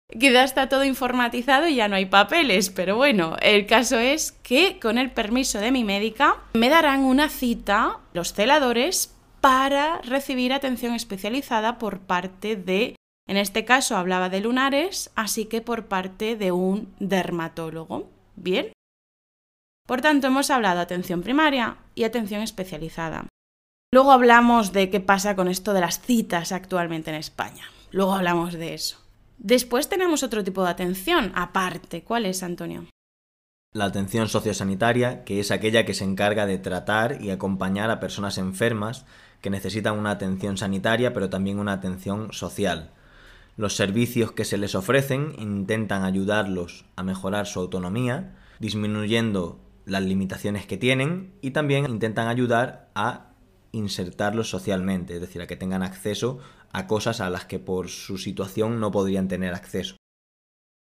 Quizá 0.07 0.43
está 0.43 0.69
todo 0.69 0.83
informatizado 0.83 1.67
y 1.67 1.75
ya 1.75 1.87
no 1.87 1.95
hay 1.95 2.05
papeles, 2.05 2.69
pero 2.69 2.95
bueno, 2.95 3.35
el 3.41 3.65
caso 3.65 3.97
es 3.97 4.31
que 4.31 4.79
con 4.79 4.97
el 4.97 5.11
permiso 5.11 5.59
de 5.59 5.71
mi 5.71 5.83
médica 5.83 6.37
me 6.53 6.69
darán 6.69 7.01
una 7.01 7.27
cita 7.27 7.99
los 8.13 8.33
celadores 8.33 9.15
para 9.41 9.99
recibir 10.01 10.53
atención 10.53 10.93
especializada 10.93 11.77
por 11.77 11.99
parte 11.99 12.55
de, 12.55 12.95
en 13.27 13.37
este 13.37 13.65
caso 13.65 13.97
hablaba 13.97 14.29
de 14.29 14.41
lunares, 14.41 15.11
así 15.15 15.45
que 15.45 15.61
por 15.61 15.85
parte 15.85 16.35
de 16.35 16.51
un 16.51 16.93
dermatólogo. 16.99 18.09
¿Bien? 18.35 18.71
Por 19.87 20.01
tanto, 20.01 20.27
hemos 20.27 20.49
hablado 20.49 20.81
atención 20.81 21.21
primaria 21.21 21.77
y 21.93 22.03
atención 22.03 22.41
especializada. 22.41 23.27
Luego 23.93 24.11
hablamos 24.11 24.73
de 24.73 24.89
qué 24.89 24.99
pasa 24.99 25.35
con 25.35 25.47
esto 25.47 25.73
de 25.73 25.81
las 25.81 26.01
citas 26.01 26.51
actualmente 26.51 27.11
en 27.11 27.17
España. 27.17 27.65
Luego 27.91 28.15
hablamos 28.15 28.53
de 28.53 28.73
eso. 28.73 29.04
Después 29.37 29.89
tenemos 29.89 30.23
otro 30.23 30.43
tipo 30.43 30.63
de 30.63 30.69
atención, 30.69 31.31
aparte. 31.35 32.03
¿Cuál 32.03 32.25
es, 32.25 32.43
Antonio? 32.43 32.85
La 33.73 33.85
atención 33.85 34.29
sociosanitaria, 34.29 35.25
que 35.25 35.39
es 35.39 35.51
aquella 35.51 35.85
que 35.85 35.93
se 35.93 36.05
encarga 36.05 36.45
de 36.45 36.57
tratar 36.57 37.21
y 37.21 37.31
acompañar 37.31 37.91
a 37.91 37.99
personas 37.99 38.37
enfermas 38.37 39.05
que 39.41 39.49
necesitan 39.49 39.99
una 39.99 40.11
atención 40.11 40.57
sanitaria, 40.57 41.13
pero 41.13 41.29
también 41.29 41.59
una 41.59 41.73
atención 41.73 42.31
social. 42.31 42.91
Los 43.57 43.75
servicios 43.75 44.31
que 44.31 44.45
se 44.45 44.57
les 44.57 44.75
ofrecen 44.75 45.35
intentan 45.39 46.03
ayudarlos 46.03 46.85
a 46.95 47.03
mejorar 47.03 47.47
su 47.47 47.59
autonomía, 47.59 48.35
disminuyendo 48.59 49.59
las 49.85 50.03
limitaciones 50.03 50.65
que 50.65 50.77
tienen 50.77 51.33
y 51.41 51.51
también 51.51 51.85
intentan 51.85 52.27
ayudar 52.27 52.89
a 52.95 53.27
insertarlos 53.71 54.49
socialmente, 54.49 55.15
es 55.15 55.21
decir, 55.21 55.41
a 55.41 55.47
que 55.47 55.57
tengan 55.57 55.83
acceso 55.83 56.39
a 56.75 56.87
cosas 56.87 57.21
a 57.21 57.29
las 57.29 57.45
que 57.45 57.57
por 57.57 57.87
su 57.89 58.17
situación 58.17 58.81
no 58.81 58.91
podrían 58.91 59.29
tener 59.29 59.53
acceso. 59.53 59.95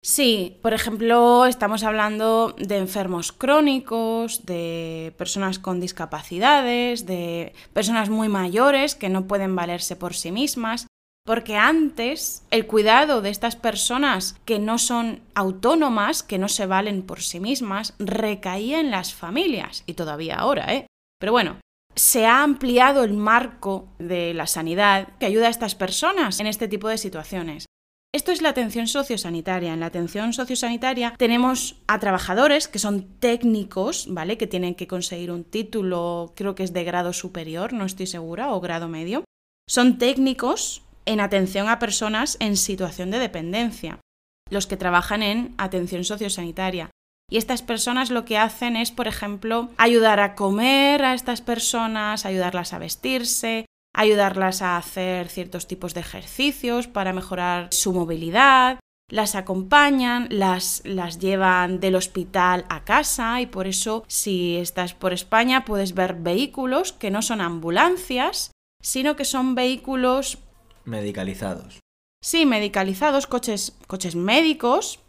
Sí, 0.03 0.59
por 0.61 0.75
ejemplo, 0.75 1.47
estamos 1.47 1.85
hablando 1.85 2.55
de 2.59 2.79
enfermos 2.79 3.33
crónicos, 3.33 4.47
de 4.47 5.15
personas 5.17 5.59
con 5.61 5.81
discapacidades, 5.81 7.07
de 7.07 7.55
personas 7.73 8.11
muy 8.11 8.29
mayores 8.29 8.97
que 8.97 9.09
no 9.09 9.27
pueden 9.27 9.55
valerse 9.55 9.95
por 9.95 10.15
sí 10.15 10.33
mismas, 10.33 10.89
porque 11.25 11.57
antes 11.57 12.45
el 12.51 12.67
cuidado 12.67 13.23
de 13.23 13.31
estas 13.31 13.55
personas 13.55 14.37
que 14.45 14.59
no 14.59 14.79
son 14.79 15.21
autónomas, 15.35 16.25
que 16.25 16.39
no 16.39 16.49
se 16.49 16.67
valen 16.67 17.03
por 17.03 17.21
sí 17.21 17.39
mismas, 17.39 17.95
recaía 17.99 18.81
en 18.81 18.91
las 18.91 19.15
familias, 19.15 19.85
y 19.87 19.95
todavía 19.95 20.37
ahora, 20.37 20.75
¿eh? 20.75 20.87
Pero 21.19 21.33
bueno, 21.33 21.59
se 21.97 22.27
ha 22.27 22.43
ampliado 22.43 23.05
el 23.05 23.15
marco 23.15 23.89
de 23.99 24.35
la 24.35 24.47
sanidad 24.47 25.09
que 25.19 25.27
ayuda 25.27 25.47
a 25.47 25.51
estas 25.51 25.75
personas 25.75 26.39
en 26.41 26.47
este 26.47 26.69
tipo 26.69 26.89
de 26.89 26.99
situaciones. 26.99 27.67
Esto 28.15 28.33
es 28.33 28.41
la 28.41 28.51
atención 28.51 28.87
sociosanitaria. 28.87 29.75
En 29.75 29.81
la 29.81 29.87
atención 29.87 30.33
sociosanitaria 30.33 31.15
tenemos 31.19 31.83
a 31.87 31.99
trabajadores 31.99 32.69
que 32.69 32.79
son 32.79 33.19
técnicos, 33.19 34.07
¿vale? 34.09 34.39
Que 34.39 34.47
tienen 34.47 34.75
que 34.75 34.87
conseguir 34.87 35.31
un 35.31 35.45
título, 35.45 36.33
creo 36.35 36.55
que 36.55 36.63
es 36.63 36.73
de 36.73 36.85
grado 36.85 37.13
superior, 37.13 37.73
no 37.73 37.85
estoy 37.85 38.07
segura, 38.07 38.53
o 38.53 38.61
grado 38.61 38.89
medio. 38.89 39.25
Son 39.69 39.99
técnicos 39.99 40.83
en 41.05 41.21
atención 41.21 41.69
a 41.69 41.79
personas 41.79 42.37
en 42.41 42.57
situación 42.57 43.11
de 43.11 43.19
dependencia, 43.19 44.01
los 44.51 44.67
que 44.67 44.77
trabajan 44.77 45.23
en 45.23 45.55
atención 45.59 46.05
sociosanitaria. 46.05 46.91
Y 47.29 47.39
estas 47.39 47.63
personas 47.63 48.11
lo 48.11 48.25
que 48.25 48.39
hacen 48.39 48.77
es, 48.77 48.93
por 48.93 49.09
ejemplo, 49.09 49.71
ayudar 49.79 50.21
a 50.21 50.35
comer 50.37 51.05
a 51.05 51.15
estas 51.15 51.41
personas, 51.41 52.25
ayudarlas 52.25 52.73
a 52.73 52.79
vestirse, 52.79 53.67
ayudarlas 53.95 54.63
a 54.63 54.77
hacer 54.77 55.29
ciertos 55.29 55.67
tipos 55.67 55.93
de 55.95 56.01
ejercicios 56.01 56.87
para 56.87 57.13
mejorar 57.13 57.69
su 57.73 57.93
movilidad, 57.93 58.79
las 59.09 59.35
acompañan, 59.35 60.29
las, 60.31 60.83
las, 60.85 61.19
llevan 61.19 61.81
del 61.81 61.95
hospital 61.97 62.65
a 62.69 62.85
casa 62.85 63.41
y 63.41 63.47
por 63.47 63.67
eso 63.67 64.05
si 64.07 64.57
estás 64.57 64.95
por 64.95 65.13
España 65.13 65.65
puedes 65.65 65.95
ver 65.95 66.15
vehículos 66.15 66.93
que 66.93 67.11
no 67.11 67.23
son 67.23 67.41
ambulancias, 67.41 68.53
sino 68.83 69.17
que 69.17 69.25
son 69.25 69.55
vehículos 69.55 70.39
medicalizados. 70.85 71.81
Sí, 72.23 72.47
medicalizados, 72.47 73.27
coches, 73.27 73.77
coches 73.87 74.17
médicos 74.17 75.01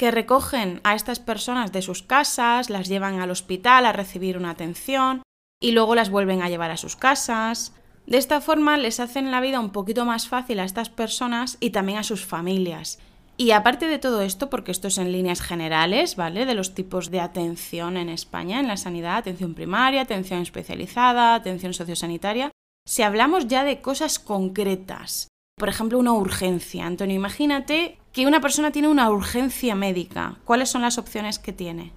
que 0.00 0.10
recogen 0.10 0.80
a 0.82 0.94
estas 0.94 1.18
personas 1.20 1.72
de 1.72 1.82
sus 1.82 2.02
casas, 2.02 2.70
las 2.70 2.88
llevan 2.88 3.20
al 3.20 3.30
hospital 3.30 3.84
a 3.84 3.92
recibir 3.92 4.38
una 4.38 4.48
atención 4.48 5.22
y 5.60 5.72
luego 5.72 5.94
las 5.94 6.08
vuelven 6.08 6.40
a 6.40 6.48
llevar 6.48 6.70
a 6.70 6.78
sus 6.78 6.96
casas. 6.96 7.74
De 8.06 8.16
esta 8.16 8.40
forma 8.40 8.78
les 8.78 8.98
hacen 8.98 9.30
la 9.30 9.42
vida 9.42 9.60
un 9.60 9.72
poquito 9.72 10.06
más 10.06 10.26
fácil 10.26 10.58
a 10.58 10.64
estas 10.64 10.88
personas 10.88 11.58
y 11.60 11.68
también 11.68 11.98
a 11.98 12.02
sus 12.02 12.24
familias. 12.24 12.98
Y 13.36 13.50
aparte 13.50 13.88
de 13.88 13.98
todo 13.98 14.22
esto, 14.22 14.48
porque 14.48 14.70
esto 14.72 14.88
es 14.88 14.96
en 14.96 15.12
líneas 15.12 15.42
generales, 15.42 16.16
¿vale? 16.16 16.46
De 16.46 16.54
los 16.54 16.74
tipos 16.74 17.10
de 17.10 17.20
atención 17.20 17.98
en 17.98 18.08
España, 18.08 18.58
en 18.58 18.68
la 18.68 18.78
sanidad, 18.78 19.18
atención 19.18 19.52
primaria, 19.52 20.00
atención 20.00 20.40
especializada, 20.40 21.34
atención 21.34 21.74
sociosanitaria, 21.74 22.50
si 22.88 23.02
hablamos 23.02 23.48
ya 23.48 23.64
de 23.64 23.82
cosas 23.82 24.18
concretas, 24.18 25.28
por 25.60 25.68
ejemplo, 25.68 25.98
una 25.98 26.14
urgencia. 26.14 26.86
Antonio, 26.86 27.14
imagínate 27.14 27.98
que 28.12 28.26
una 28.26 28.40
persona 28.40 28.72
tiene 28.72 28.88
una 28.88 29.10
urgencia 29.10 29.76
médica. 29.76 30.38
¿Cuáles 30.44 30.70
son 30.70 30.82
las 30.82 30.98
opciones 30.98 31.38
que 31.38 31.52
tiene? 31.52 31.92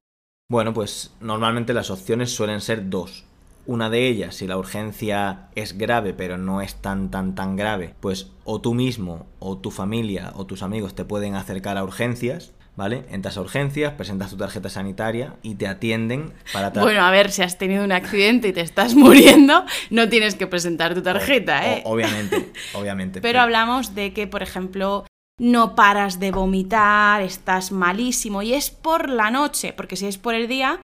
Bueno, 0.51 0.73
pues 0.73 1.15
normalmente 1.21 1.73
las 1.73 1.89
opciones 1.89 2.35
suelen 2.35 2.59
ser 2.61 2.89
dos. 2.89 3.25
Una 3.65 3.89
de 3.89 4.09
ellas, 4.09 4.35
si 4.35 4.45
la 4.45 4.57
urgencia 4.57 5.47
es 5.55 5.77
grave 5.77 6.13
pero 6.13 6.37
no 6.37 6.61
es 6.61 6.75
tan 6.75 7.09
tan 7.09 7.33
tan 7.33 7.55
grave, 7.55 7.95
pues 8.01 8.31
o 8.43 8.59
tú 8.59 8.73
mismo 8.73 9.25
o 9.39 9.57
tu 9.57 9.71
familia 9.71 10.33
o 10.35 10.45
tus 10.45 10.61
amigos 10.61 10.93
te 10.93 11.05
pueden 11.05 11.35
acercar 11.35 11.77
a 11.77 11.83
urgencias 11.85 12.51
¿vale? 12.75 13.05
Entras 13.09 13.37
a 13.37 13.41
urgencias, 13.41 13.93
presentas 13.93 14.29
tu 14.29 14.37
tarjeta 14.37 14.69
sanitaria 14.69 15.35
y 15.43 15.55
te 15.55 15.67
atienden 15.67 16.33
para... 16.51 16.69
Bueno, 16.69 17.01
a 17.01 17.11
ver, 17.11 17.31
si 17.31 17.43
has 17.43 17.57
tenido 17.57 17.83
un 17.83 17.91
accidente 17.91 18.47
y 18.47 18.53
te 18.53 18.61
estás 18.61 18.95
muriendo, 18.95 19.65
no 19.89 20.09
tienes 20.09 20.35
que 20.35 20.47
presentar 20.47 20.93
tu 20.93 21.01
tarjeta, 21.01 21.71
¿eh? 21.71 21.83
obviamente, 21.85 22.51
obviamente. 22.73 23.21
pero, 23.21 23.41
hablamos 23.41 23.93
de 23.95 24.13
que, 24.13 24.27
por 24.27 24.41
ejemplo, 24.41 25.05
no 25.39 25.75
paras 25.75 26.19
de 26.19 26.31
vomitar, 26.31 27.21
estás 27.21 27.71
malísimo 27.71 28.41
y 28.41 28.53
es 28.53 28.69
por 28.69 29.09
la 29.09 29.31
noche, 29.31 29.73
porque 29.73 29.95
si 29.95 30.07
es 30.07 30.17
por 30.17 30.35
el 30.35 30.47
día... 30.47 30.79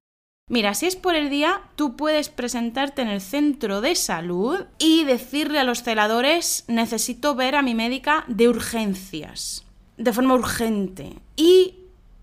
Mira, 0.52 0.74
si 0.74 0.88
es 0.88 0.96
por 0.96 1.14
el 1.14 1.30
día, 1.30 1.62
tú 1.76 1.96
puedes 1.96 2.30
presentarte 2.30 3.04
en 3.04 3.08
el 3.08 3.22
centro 3.22 3.82
de 3.82 3.94
salud 3.94 4.66
y 4.80 5.04
decirle 5.04 5.60
a 5.60 5.64
los 5.64 5.84
celadores, 5.84 6.66
necesito 6.68 7.36
ver 7.36 7.56
a 7.56 7.62
mi 7.62 7.76
médica 7.76 8.26
de 8.28 8.50
urgencias, 8.50 9.64
de 9.98 10.12
forma 10.12 10.34
urgente. 10.34 11.20
Y 11.36 11.79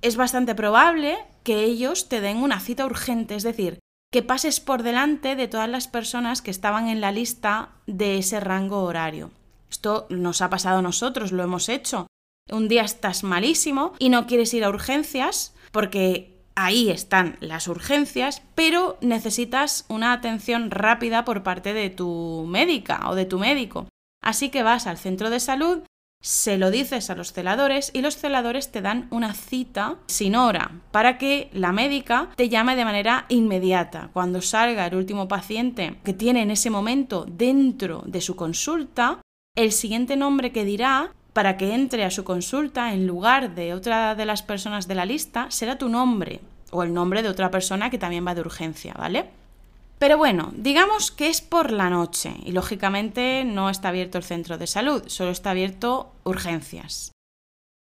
es 0.06 0.16
bastante 0.16 0.54
probable 0.54 1.18
que 1.42 1.64
ellos 1.64 2.08
te 2.08 2.20
den 2.20 2.36
una 2.36 2.60
cita 2.60 2.86
urgente, 2.86 3.34
es 3.34 3.42
decir, 3.42 3.80
que 4.12 4.22
pases 4.22 4.60
por 4.60 4.84
delante 4.84 5.34
de 5.34 5.48
todas 5.48 5.68
las 5.68 5.88
personas 5.88 6.42
que 6.42 6.52
estaban 6.52 6.88
en 6.88 7.00
la 7.00 7.10
lista 7.10 7.70
de 7.88 8.18
ese 8.18 8.38
rango 8.38 8.84
horario. 8.84 9.32
Esto 9.68 10.06
nos 10.08 10.42
ha 10.42 10.48
pasado 10.48 10.78
a 10.78 10.82
nosotros, 10.82 11.32
lo 11.32 11.42
hemos 11.42 11.68
hecho. 11.68 12.06
Un 12.52 12.68
día 12.68 12.82
estás 12.82 13.24
malísimo 13.24 13.94
y 13.98 14.08
no 14.08 14.28
quieres 14.28 14.54
ir 14.54 14.62
a 14.62 14.68
urgencias 14.68 15.54
porque 15.72 16.40
ahí 16.54 16.88
están 16.88 17.36
las 17.40 17.66
urgencias, 17.66 18.42
pero 18.54 18.98
necesitas 19.00 19.86
una 19.88 20.12
atención 20.12 20.70
rápida 20.70 21.24
por 21.24 21.42
parte 21.42 21.72
de 21.72 21.90
tu 21.90 22.44
médica 22.48 23.10
o 23.10 23.16
de 23.16 23.24
tu 23.24 23.40
médico. 23.40 23.88
Así 24.22 24.50
que 24.50 24.62
vas 24.62 24.86
al 24.86 24.98
centro 24.98 25.30
de 25.30 25.40
salud, 25.40 25.82
se 26.20 26.58
lo 26.58 26.70
dices 26.70 27.08
a 27.10 27.14
los 27.14 27.32
celadores 27.32 27.90
y 27.92 28.00
los 28.00 28.16
celadores 28.16 28.72
te 28.72 28.82
dan 28.82 29.06
una 29.10 29.32
cita 29.32 29.96
sin 30.06 30.34
hora 30.34 30.72
para 30.90 31.18
que 31.18 31.50
la 31.52 31.72
médica 31.72 32.30
te 32.36 32.48
llame 32.48 32.74
de 32.76 32.84
manera 32.84 33.26
inmediata. 33.28 34.10
Cuando 34.12 34.42
salga 34.42 34.86
el 34.86 34.96
último 34.96 35.28
paciente 35.28 36.00
que 36.04 36.12
tiene 36.12 36.42
en 36.42 36.50
ese 36.50 36.70
momento 36.70 37.26
dentro 37.28 38.02
de 38.06 38.20
su 38.20 38.34
consulta, 38.34 39.20
el 39.56 39.72
siguiente 39.72 40.16
nombre 40.16 40.52
que 40.52 40.64
dirá 40.64 41.12
para 41.32 41.56
que 41.56 41.74
entre 41.74 42.04
a 42.04 42.10
su 42.10 42.24
consulta 42.24 42.92
en 42.92 43.06
lugar 43.06 43.54
de 43.54 43.74
otra 43.74 44.14
de 44.14 44.24
las 44.24 44.42
personas 44.42 44.88
de 44.88 44.94
la 44.94 45.04
lista 45.04 45.46
será 45.50 45.78
tu 45.78 45.88
nombre 45.88 46.40
o 46.70 46.82
el 46.82 46.92
nombre 46.92 47.22
de 47.22 47.28
otra 47.28 47.50
persona 47.50 47.90
que 47.90 47.98
también 47.98 48.26
va 48.26 48.34
de 48.34 48.40
urgencia, 48.40 48.94
¿vale? 48.98 49.30
Pero 49.98 50.18
bueno, 50.18 50.52
digamos 50.54 51.10
que 51.10 51.28
es 51.28 51.40
por 51.40 51.70
la 51.70 51.88
noche 51.88 52.34
y 52.44 52.52
lógicamente 52.52 53.44
no 53.44 53.70
está 53.70 53.88
abierto 53.88 54.18
el 54.18 54.24
centro 54.24 54.58
de 54.58 54.66
salud, 54.66 55.04
solo 55.06 55.30
está 55.30 55.52
abierto 55.52 56.12
urgencias. 56.24 57.12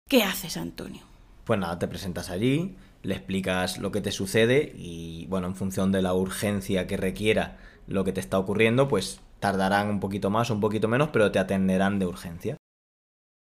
¿Qué 0.07 0.23
haces, 0.23 0.55
Antonio? 0.57 1.01
Pues 1.45 1.59
nada, 1.59 1.79
te 1.79 1.87
presentas 1.87 2.29
allí, 2.29 2.75
le 3.01 3.15
explicas 3.15 3.79
lo 3.79 3.91
que 3.91 4.01
te 4.01 4.11
sucede 4.11 4.73
y 4.75 5.25
bueno, 5.27 5.47
en 5.47 5.55
función 5.55 5.91
de 5.91 6.03
la 6.03 6.13
urgencia 6.13 6.85
que 6.85 6.97
requiera 6.97 7.57
lo 7.87 8.03
que 8.03 8.13
te 8.13 8.19
está 8.19 8.37
ocurriendo, 8.37 8.87
pues 8.87 9.19
tardarán 9.39 9.89
un 9.89 9.99
poquito 9.99 10.29
más 10.29 10.51
o 10.51 10.53
un 10.53 10.61
poquito 10.61 10.87
menos, 10.87 11.09
pero 11.09 11.31
te 11.31 11.39
atenderán 11.39 11.97
de 11.97 12.05
urgencia. 12.05 12.57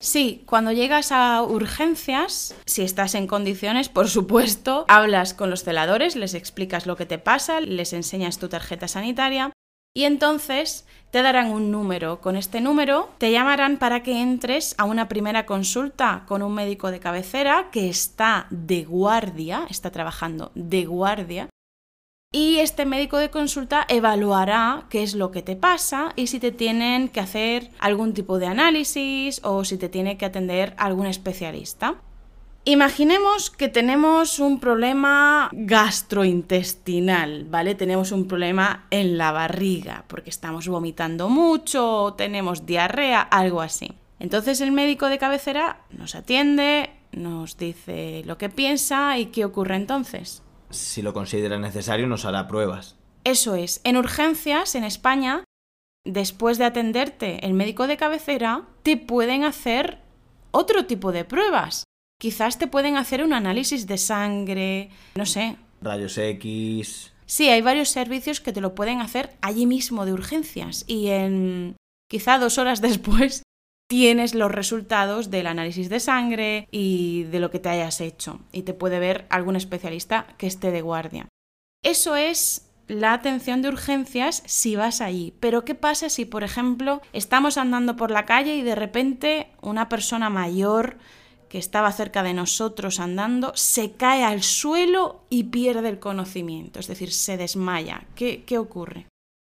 Sí, 0.02 0.44
cuando 0.46 0.72
llegas 0.72 1.12
a 1.12 1.44
urgencias, 1.44 2.56
si 2.66 2.84
estás 2.84 3.16
en 3.16 3.28
condiciones, 3.28 3.90
por 3.90 4.08
supuesto, 4.08 4.86
hablas 4.88 5.34
con 5.34 5.50
los 5.50 5.66
celadores, 5.66 6.16
les 6.16 6.36
explicas 6.36 6.86
lo 6.86 6.96
que 6.96 7.06
te 7.06 7.18
pasa, 7.18 7.60
les 7.60 7.92
enseñas 7.92 8.40
tu 8.40 8.48
tarjeta 8.48 8.88
sanitaria 8.88 9.52
y 9.94 10.06
entonces 10.06 10.88
te 11.12 11.22
darán 11.22 11.52
un 11.52 11.70
número. 11.70 12.22
Con 12.22 12.38
este 12.38 12.62
número 12.62 13.10
te 13.18 13.34
llamarán 13.34 13.78
para 13.78 14.02
que 14.02 14.22
entres 14.22 14.74
a 14.78 14.86
una 14.86 15.10
primera 15.10 15.46
consulta 15.46 16.24
con 16.28 16.44
un 16.44 16.54
médico 16.54 16.92
de 16.92 17.02
cabecera 17.02 17.70
que 17.70 17.90
está 17.90 18.48
de 18.52 18.86
guardia, 18.86 19.68
está 19.70 19.92
trabajando 19.92 20.54
de 20.56 20.86
guardia 20.86 21.50
y 22.32 22.60
este 22.60 22.86
médico 22.86 23.18
de 23.18 23.32
consulta 23.32 23.86
evaluará 23.88 24.86
qué 24.90 25.02
es 25.02 25.16
lo 25.16 25.32
que 25.32 25.42
te 25.42 25.56
pasa 25.56 26.14
y 26.16 26.28
si 26.28 26.40
te 26.40 26.52
tienen 26.52 27.10
que 27.10 27.20
hacer 27.20 27.72
algún 27.80 28.14
tipo 28.14 28.38
de 28.38 28.46
análisis 28.46 29.42
o 29.44 29.64
si 29.64 29.78
te 29.78 29.90
tiene 29.90 30.18
que 30.18 30.26
atender 30.26 30.76
algún 30.78 31.08
especialista. 31.08 31.96
Imaginemos 32.66 33.50
que 33.50 33.68
tenemos 33.68 34.38
un 34.38 34.60
problema 34.60 35.50
gastrointestinal, 35.54 37.46
¿vale? 37.46 37.74
Tenemos 37.74 38.12
un 38.12 38.28
problema 38.28 38.86
en 38.92 39.18
la 39.18 39.32
barriga 39.32 40.04
porque 40.08 40.30
estamos 40.30 40.68
vomitando 40.68 41.30
mucho 41.30 42.14
tenemos 42.16 42.68
diarrea, 42.68 43.22
algo 43.22 43.62
así. 43.62 43.94
Entonces 44.20 44.62
el 44.62 44.72
médico 44.72 45.08
de 45.08 45.18
cabecera 45.18 45.82
nos 45.90 46.14
atiende, 46.14 46.92
nos 47.12 47.58
dice 47.58 48.22
lo 48.26 48.38
que 48.38 48.50
piensa 48.50 49.18
y 49.18 49.28
qué 49.28 49.46
ocurre 49.46 49.78
entonces 49.78 50.44
si 50.70 51.02
lo 51.02 51.14
considera 51.14 51.58
necesario, 51.58 52.08
nos 52.08 52.26
hará 52.26 52.48
pruebas. 52.48 52.96
Eso 53.24 53.56
es. 53.56 53.82
En 53.84 53.98
urgencias, 53.98 54.76
en 54.76 54.84
España, 54.84 55.44
después 56.06 56.58
de 56.58 56.66
atenderte 56.66 57.46
el 57.46 57.54
médico 57.54 57.88
de 57.88 57.98
cabecera, 57.98 58.68
te 58.84 58.98
pueden 58.98 59.44
hacer 59.44 60.00
otro 60.52 60.86
tipo 60.86 61.12
de 61.12 61.26
pruebas. 61.26 61.84
Quizás 62.20 62.58
te 62.58 62.68
pueden 62.68 62.98
hacer 62.98 63.24
un 63.24 63.34
análisis 63.34 63.88
de 63.88 63.98
sangre, 63.98 64.90
no 65.16 65.26
sé. 65.26 65.58
Rayos 65.82 66.18
X. 66.18 67.14
Sí, 67.26 67.48
hay 67.50 67.62
varios 67.62 67.90
servicios 67.90 68.42
que 68.42 68.52
te 68.52 68.62
lo 68.62 68.76
pueden 68.76 69.00
hacer 69.00 69.38
allí 69.42 69.66
mismo 69.66 70.06
de 70.06 70.14
urgencias 70.14 70.84
y 70.88 71.08
en 71.10 71.76
quizá 72.10 72.40
dos 72.40 72.58
horas 72.58 72.82
después 72.82 73.44
tienes 73.90 74.36
los 74.36 74.52
resultados 74.52 75.32
del 75.32 75.48
análisis 75.48 75.90
de 75.90 76.00
sangre 76.00 76.68
y 76.72 77.24
de 77.24 77.40
lo 77.40 77.50
que 77.50 77.60
te 77.60 77.70
hayas 77.70 78.00
hecho 78.02 78.40
y 78.52 78.62
te 78.62 78.76
puede 78.76 79.00
ver 79.00 79.26
algún 79.30 79.56
especialista 79.56 80.28
que 80.38 80.48
esté 80.48 80.70
de 80.72 80.82
guardia. 80.82 81.28
Eso 81.84 82.16
es 82.16 82.70
la 82.88 83.14
atención 83.14 83.62
de 83.62 83.70
urgencias 83.70 84.44
si 84.46 84.76
vas 84.76 85.02
allí. 85.02 85.34
Pero 85.40 85.66
¿qué 85.66 85.74
pasa 85.74 86.10
si, 86.10 86.26
por 86.26 86.44
ejemplo, 86.44 87.02
estamos 87.14 87.58
andando 87.58 87.96
por 87.96 88.12
la 88.12 88.26
calle 88.26 88.56
y 88.56 88.62
de 88.62 88.76
repente 88.76 89.48
una 89.62 89.90
persona 89.90 90.30
mayor 90.30 90.98
que 91.50 91.58
estaba 91.58 91.92
cerca 91.92 92.22
de 92.22 92.36
nosotros 92.36 93.00
andando 93.00 93.54
se 93.56 93.94
cae 93.94 94.24
al 94.24 94.44
suelo 94.44 95.24
y 95.32 95.46
pierde 95.46 95.90
el 95.90 96.00
conocimiento, 96.00 96.80
es 96.80 96.88
decir, 96.88 97.12
se 97.12 97.38
desmaya? 97.38 98.04
¿Qué, 98.16 98.46
ocurre? 98.60 99.08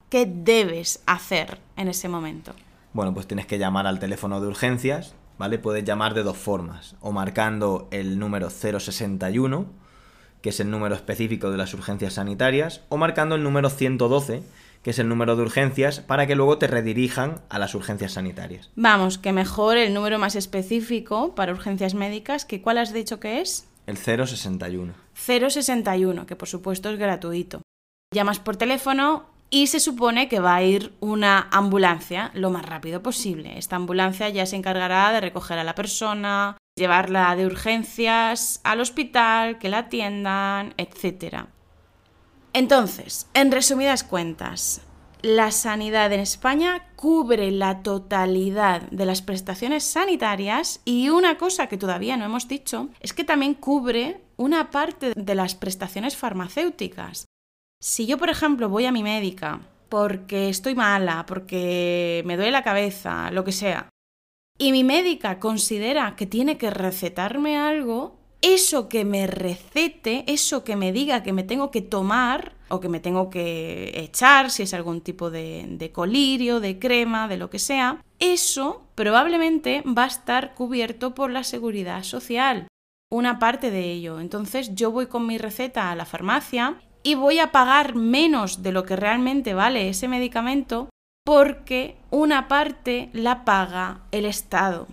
¿Qué 0.09 0.25
debes 0.25 1.03
hacer 1.05 1.59
en 1.75 1.89
ese 1.89 2.07
momento? 2.07 2.53
Bueno, 2.93 3.13
pues 3.13 3.25
tienes 3.27 3.45
que 3.45 3.57
llamar 3.57 3.87
al 3.87 3.99
teléfono 3.99 4.41
de 4.41 4.47
urgencias, 4.47 5.15
¿vale? 5.37 5.59
Puedes 5.59 5.85
llamar 5.85 6.13
de 6.13 6.23
dos 6.23 6.37
formas, 6.37 6.95
o 6.99 7.11
marcando 7.13 7.87
el 7.91 8.19
número 8.19 8.49
061, 8.49 9.65
que 10.41 10.49
es 10.49 10.59
el 10.59 10.69
número 10.69 10.95
específico 10.95 11.51
de 11.51 11.57
las 11.57 11.73
urgencias 11.73 12.13
sanitarias, 12.13 12.81
o 12.89 12.97
marcando 12.97 13.35
el 13.35 13.43
número 13.43 13.69
112, 13.69 14.43
que 14.83 14.89
es 14.89 14.99
el 14.99 15.07
número 15.07 15.35
de 15.35 15.43
urgencias, 15.43 16.01
para 16.01 16.27
que 16.27 16.35
luego 16.35 16.57
te 16.57 16.67
redirijan 16.67 17.41
a 17.49 17.59
las 17.59 17.75
urgencias 17.75 18.13
sanitarias. 18.13 18.71
Vamos, 18.75 19.17
que 19.17 19.31
mejor 19.31 19.77
el 19.77 19.93
número 19.93 20.19
más 20.19 20.35
específico 20.35 21.33
para 21.33 21.53
urgencias 21.53 21.93
médicas, 21.93 22.43
que 22.43 22.61
¿cuál 22.61 22.77
has 22.77 22.91
dicho 22.91 23.19
que 23.19 23.39
es? 23.39 23.69
El 23.87 23.97
061. 23.97 24.93
061, 25.13 26.25
que 26.25 26.35
por 26.35 26.47
supuesto 26.49 26.89
es 26.89 26.99
gratuito. 26.99 27.61
Llamas 28.13 28.39
por 28.39 28.57
teléfono 28.57 29.30
y 29.53 29.67
se 29.67 29.81
supone 29.81 30.29
que 30.29 30.39
va 30.39 30.55
a 30.55 30.63
ir 30.63 30.95
una 31.01 31.49
ambulancia 31.51 32.31
lo 32.33 32.49
más 32.49 32.65
rápido 32.65 33.03
posible. 33.03 33.59
Esta 33.59 33.75
ambulancia 33.75 34.29
ya 34.29 34.45
se 34.45 34.55
encargará 34.55 35.11
de 35.11 35.19
recoger 35.19 35.59
a 35.59 35.65
la 35.65 35.75
persona, 35.75 36.57
llevarla 36.75 37.35
de 37.35 37.45
urgencias 37.45 38.61
al 38.63 38.79
hospital, 38.79 39.59
que 39.59 39.67
la 39.67 39.79
atiendan, 39.79 40.73
etc. 40.77 41.47
Entonces, 42.53 43.27
en 43.33 43.51
resumidas 43.51 44.05
cuentas, 44.05 44.81
la 45.21 45.51
sanidad 45.51 46.13
en 46.13 46.21
España 46.21 46.87
cubre 46.95 47.51
la 47.51 47.83
totalidad 47.83 48.83
de 48.89 49.05
las 49.05 49.21
prestaciones 49.21 49.83
sanitarias 49.83 50.79
y 50.85 51.09
una 51.09 51.37
cosa 51.37 51.67
que 51.67 51.77
todavía 51.77 52.15
no 52.15 52.23
hemos 52.23 52.47
dicho 52.47 52.87
es 53.01 53.11
que 53.11 53.25
también 53.25 53.53
cubre 53.53 54.21
una 54.37 54.71
parte 54.71 55.13
de 55.13 55.35
las 55.35 55.55
prestaciones 55.55 56.15
farmacéuticas. 56.15 57.25
Si 57.83 58.05
yo, 58.05 58.19
por 58.19 58.29
ejemplo, 58.29 58.69
voy 58.69 58.85
a 58.85 58.91
mi 58.91 59.01
médica 59.01 59.59
porque 59.89 60.49
estoy 60.49 60.75
mala, 60.75 61.25
porque 61.25 62.21
me 62.27 62.37
duele 62.37 62.51
la 62.51 62.63
cabeza, 62.63 63.31
lo 63.31 63.43
que 63.43 63.51
sea, 63.51 63.89
y 64.59 64.71
mi 64.71 64.83
médica 64.83 65.39
considera 65.39 66.15
que 66.15 66.27
tiene 66.27 66.59
que 66.59 66.69
recetarme 66.69 67.57
algo, 67.57 68.19
eso 68.41 68.87
que 68.87 69.03
me 69.03 69.25
recete, 69.25 70.23
eso 70.27 70.63
que 70.63 70.75
me 70.75 70.91
diga 70.91 71.23
que 71.23 71.33
me 71.33 71.41
tengo 71.41 71.71
que 71.71 71.81
tomar 71.81 72.53
o 72.69 72.79
que 72.79 72.87
me 72.87 72.99
tengo 72.99 73.31
que 73.31 73.91
echar, 73.95 74.51
si 74.51 74.61
es 74.61 74.75
algún 74.75 75.01
tipo 75.01 75.31
de, 75.31 75.65
de, 75.67 75.91
colirio, 75.91 76.59
de 76.59 76.77
crema, 76.77 77.27
de 77.27 77.37
lo 77.37 77.49
que 77.49 77.57
sea, 77.57 78.03
eso 78.19 78.83
probablemente 78.93 79.81
va 79.81 80.03
a 80.03 80.07
estar 80.07 80.53
cubierto 80.53 81.15
por 81.15 81.31
la 81.31 81.43
seguridad 81.43 82.03
social. 82.03 82.67
Una 83.09 83.39
parte 83.39 83.71
de 83.71 83.91
ello. 83.91 84.19
Entonces 84.19 84.75
yo 84.75 84.91
voy 84.91 85.07
con 85.07 85.25
mi 85.25 85.39
receta 85.39 85.89
a 85.89 85.95
la 85.95 86.05
farmacia 86.05 86.79
y 87.03 87.15
voy 87.15 87.39
a 87.39 87.51
pagar 87.51 87.95
menos 87.95 88.63
de 88.63 88.71
lo 88.71 88.83
que 88.83 88.95
realmente 88.95 89.53
vale 89.53 89.89
ese 89.89 90.07
medicamento 90.07 90.89
porque 91.23 91.95
una 92.09 92.47
parte 92.47 93.09
la 93.13 93.45
paga 93.45 93.99
el 94.11 94.25
Estado. 94.25 94.87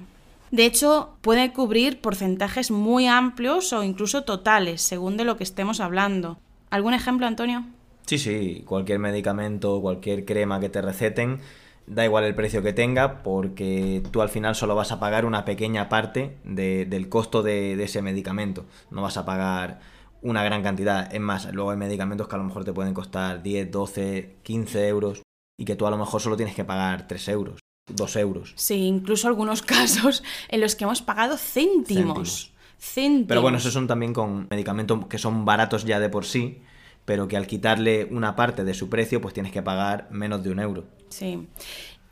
De 0.50 0.64
hecho, 0.64 1.10
puede 1.20 1.52
cubrir 1.52 2.00
porcentajes 2.00 2.70
muy 2.70 3.06
amplios 3.06 3.72
o 3.72 3.82
incluso 3.82 4.24
totales, 4.24 4.80
según 4.80 5.16
de 5.16 5.24
lo 5.24 5.36
que 5.36 5.44
estemos 5.44 5.80
hablando. 5.80 6.38
¿Algún 6.70 6.94
ejemplo, 6.94 7.26
Antonio? 7.26 7.64
Sí, 8.06 8.18
sí, 8.18 8.62
cualquier 8.66 8.98
medicamento, 8.98 9.80
cualquier 9.82 10.24
crema 10.24 10.60
que 10.60 10.70
te 10.70 10.80
receten, 10.80 11.40
da 11.86 12.04
igual 12.04 12.24
el 12.24 12.34
precio 12.34 12.62
que 12.62 12.72
tenga, 12.72 13.22
porque 13.22 14.02
tú 14.10 14.22
al 14.22 14.30
final 14.30 14.54
solo 14.54 14.74
vas 14.74 14.92
a 14.92 15.00
pagar 15.00 15.26
una 15.26 15.44
pequeña 15.44 15.90
parte 15.90 16.36
del 16.44 17.08
costo 17.10 17.42
de, 17.42 17.76
de 17.76 17.84
ese 17.84 18.00
medicamento. 18.00 18.64
No 18.90 19.02
vas 19.02 19.18
a 19.18 19.26
pagar 19.26 19.80
una 20.22 20.42
gran 20.42 20.62
cantidad. 20.62 21.12
Es 21.14 21.20
más, 21.20 21.52
luego 21.52 21.70
hay 21.70 21.76
medicamentos 21.76 22.28
que 22.28 22.34
a 22.34 22.38
lo 22.38 22.44
mejor 22.44 22.64
te 22.64 22.72
pueden 22.72 22.94
costar 22.94 23.42
10, 23.42 23.70
12, 23.70 24.36
15 24.42 24.88
euros 24.88 25.22
y 25.58 25.64
que 25.64 25.76
tú 25.76 25.86
a 25.86 25.90
lo 25.90 25.98
mejor 25.98 26.20
solo 26.20 26.36
tienes 26.36 26.54
que 26.54 26.64
pagar 26.64 27.06
3 27.06 27.28
euros, 27.28 27.60
2 27.94 28.16
euros. 28.16 28.52
Sí, 28.56 28.86
incluso 28.86 29.28
algunos 29.28 29.62
casos 29.74 30.22
en 30.48 30.60
los 30.60 30.74
que 30.74 30.84
hemos 30.84 31.02
pagado 31.02 31.36
céntimos. 31.36 32.52
Céntimos. 32.78 33.28
Pero 33.28 33.42
bueno, 33.42 33.58
esos 33.58 33.72
son 33.72 33.86
también 33.86 34.12
con 34.12 34.46
medicamentos 34.50 35.06
que 35.06 35.18
son 35.18 35.44
baratos 35.44 35.84
ya 35.84 35.98
de 35.98 36.08
por 36.08 36.24
sí, 36.24 36.62
pero 37.04 37.26
que 37.26 37.36
al 37.36 37.46
quitarle 37.46 38.04
una 38.10 38.36
parte 38.36 38.64
de 38.64 38.74
su 38.74 38.88
precio, 38.88 39.20
pues 39.20 39.34
tienes 39.34 39.52
que 39.52 39.62
pagar 39.62 40.08
menos 40.10 40.42
de 40.42 40.50
un 40.50 40.60
euro. 40.60 40.84
Sí. 41.08 41.48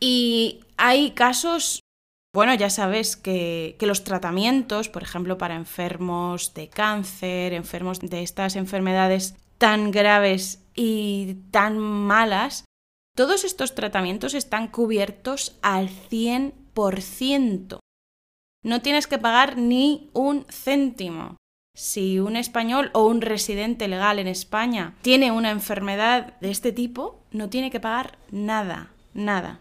Y 0.00 0.60
hay 0.76 1.12
casos 1.12 1.80
bueno, 2.36 2.54
ya 2.54 2.68
sabes 2.68 3.16
que, 3.16 3.78
los 3.80 4.04
tratamientos, 4.04 4.90
por 4.90 5.02
ejemplo, 5.02 5.38
para 5.38 5.54
enfermos 5.54 6.52
de 6.52 6.68
cáncer, 6.68 7.54
enfermos 7.54 7.98
de 8.00 8.22
estas 8.22 8.56
enfermedades 8.56 9.36
tan 9.56 9.90
graves 9.90 10.62
y 10.74 11.38
tan 11.50 11.78
malas, 11.78 12.64
Todos 13.16 13.44
estos 13.44 13.74
tratamientos 13.74 14.34
están 14.34 14.68
cubiertos 14.68 15.56
al 15.62 15.88
100%. 15.88 17.78
No 18.62 18.82
tienes 18.82 19.06
que 19.06 19.16
pagar 19.16 19.56
ni 19.56 20.10
un 20.12 20.44
céntimo. 20.50 21.38
Si 21.74 22.18
un 22.18 22.36
español 22.36 22.90
o 22.92 23.06
un 23.06 23.22
residente 23.22 23.88
legal 23.88 24.18
en 24.18 24.26
España 24.26 24.94
tiene 25.00 25.32
una 25.32 25.50
enfermedad 25.50 26.38
de 26.40 26.50
este 26.50 26.72
tipo, 26.72 27.22
no 27.30 27.48
tiene 27.48 27.70
que 27.70 27.80
pagar 27.80 28.18
nada, 28.30 28.92
nada. 29.14 29.60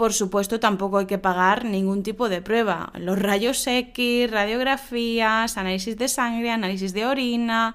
Por 0.00 0.14
supuesto, 0.14 0.58
tampoco 0.58 0.96
hay 0.96 1.04
que 1.04 1.18
pagar 1.18 1.66
ningún 1.66 2.02
tipo 2.02 2.30
de 2.30 2.40
prueba. 2.40 2.90
Los 2.98 3.18
rayos 3.18 3.66
X, 3.66 4.30
radiografías, 4.30 5.58
análisis 5.58 5.98
de 5.98 6.08
sangre, 6.08 6.50
análisis 6.50 6.94
de 6.94 7.04
orina, 7.04 7.74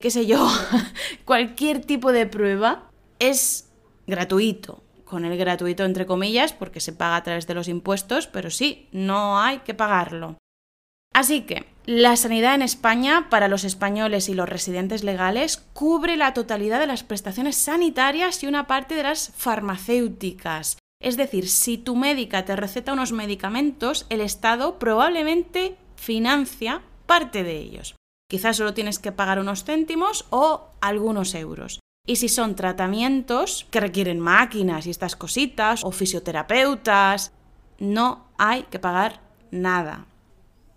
qué 0.00 0.10
sé 0.10 0.24
yo, 0.24 0.48
cualquier 1.26 1.84
tipo 1.84 2.10
de 2.10 2.24
prueba 2.24 2.90
es 3.18 3.70
gratuito, 4.06 4.82
con 5.04 5.26
el 5.26 5.36
gratuito 5.36 5.84
entre 5.84 6.06
comillas, 6.06 6.54
porque 6.54 6.80
se 6.80 6.94
paga 6.94 7.16
a 7.16 7.22
través 7.22 7.46
de 7.46 7.52
los 7.52 7.68
impuestos, 7.68 8.28
pero 8.28 8.48
sí, 8.48 8.88
no 8.90 9.38
hay 9.38 9.58
que 9.58 9.74
pagarlo. 9.74 10.38
Así 11.12 11.42
que, 11.42 11.66
la 11.84 12.16
sanidad 12.16 12.54
en 12.54 12.62
España 12.62 13.28
para 13.28 13.48
los 13.48 13.64
españoles 13.64 14.30
y 14.30 14.34
los 14.34 14.48
residentes 14.48 15.04
legales 15.04 15.58
cubre 15.74 16.16
la 16.16 16.32
totalidad 16.32 16.80
de 16.80 16.86
las 16.86 17.02
prestaciones 17.02 17.56
sanitarias 17.56 18.42
y 18.42 18.46
una 18.46 18.66
parte 18.66 18.94
de 18.94 19.02
las 19.02 19.34
farmacéuticas. 19.36 20.78
Es 21.00 21.16
decir, 21.16 21.48
si 21.48 21.78
tu 21.78 21.94
médica 21.94 22.44
te 22.44 22.56
receta 22.56 22.92
unos 22.92 23.12
medicamentos, 23.12 24.06
el 24.08 24.20
Estado 24.20 24.78
probablemente 24.78 25.76
financia 25.96 26.82
parte 27.06 27.44
de 27.44 27.56
ellos. 27.56 27.94
Quizás 28.28 28.56
solo 28.56 28.74
tienes 28.74 28.98
que 28.98 29.12
pagar 29.12 29.38
unos 29.38 29.64
céntimos 29.64 30.26
o 30.30 30.68
algunos 30.80 31.34
euros. 31.34 31.80
Y 32.06 32.16
si 32.16 32.28
son 32.28 32.56
tratamientos 32.56 33.66
que 33.70 33.80
requieren 33.80 34.18
máquinas 34.18 34.86
y 34.86 34.90
estas 34.90 35.14
cositas, 35.14 35.84
o 35.84 35.92
fisioterapeutas, 35.92 37.32
no 37.78 38.26
hay 38.36 38.64
que 38.64 38.78
pagar 38.78 39.20
nada. 39.50 40.06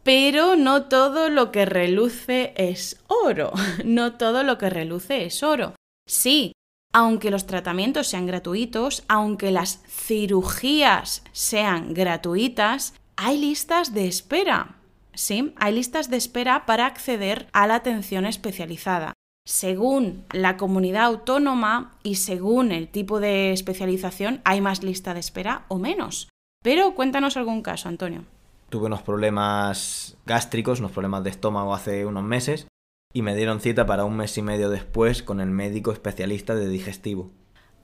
Pero 0.03 0.55
no 0.55 0.85
todo 0.85 1.29
lo 1.29 1.51
que 1.51 1.65
reluce 1.65 2.53
es 2.55 3.01
oro. 3.07 3.51
No 3.85 4.13
todo 4.13 4.43
lo 4.43 4.57
que 4.57 4.69
reluce 4.69 5.25
es 5.25 5.43
oro. 5.43 5.75
Sí, 6.07 6.53
aunque 6.93 7.31
los 7.31 7.45
tratamientos 7.45 8.07
sean 8.07 8.25
gratuitos, 8.25 9.03
aunque 9.07 9.51
las 9.51 9.81
cirugías 9.87 11.23
sean 11.31 11.93
gratuitas, 11.93 12.93
hay 13.15 13.39
listas 13.39 13.93
de 13.93 14.07
espera. 14.07 14.75
Sí, 15.13 15.53
hay 15.57 15.73
listas 15.75 16.09
de 16.09 16.17
espera 16.17 16.65
para 16.65 16.85
acceder 16.85 17.47
a 17.53 17.67
la 17.67 17.75
atención 17.75 18.25
especializada 18.25 19.13
según 19.45 20.25
la 20.31 20.57
comunidad 20.57 21.03
autónoma 21.05 21.91
y 22.03 22.15
según 22.15 22.71
el 22.71 22.87
tipo 22.87 23.19
de 23.19 23.51
especialización, 23.51 24.41
hay 24.43 24.61
más 24.61 24.83
lista 24.83 25.13
de 25.13 25.19
espera 25.19 25.65
o 25.67 25.77
menos. 25.77 26.29
Pero 26.63 26.93
cuéntanos 26.93 27.37
algún 27.37 27.61
caso, 27.61 27.89
Antonio. 27.89 28.23
Tuve 28.69 28.85
unos 28.85 29.01
problemas 29.01 30.15
gástricos, 30.25 30.79
unos 30.79 30.91
problemas 30.91 31.23
de 31.23 31.31
estómago 31.31 31.73
hace 31.73 32.05
unos 32.05 32.23
meses 32.23 32.67
y 33.13 33.21
me 33.21 33.35
dieron 33.35 33.59
cita 33.59 33.85
para 33.85 34.05
un 34.05 34.15
mes 34.17 34.37
y 34.37 34.41
medio 34.41 34.69
después 34.69 35.23
con 35.23 35.39
el 35.41 35.49
médico 35.49 35.91
especialista 35.91 36.55
de 36.55 36.67
digestivo. 36.69 37.31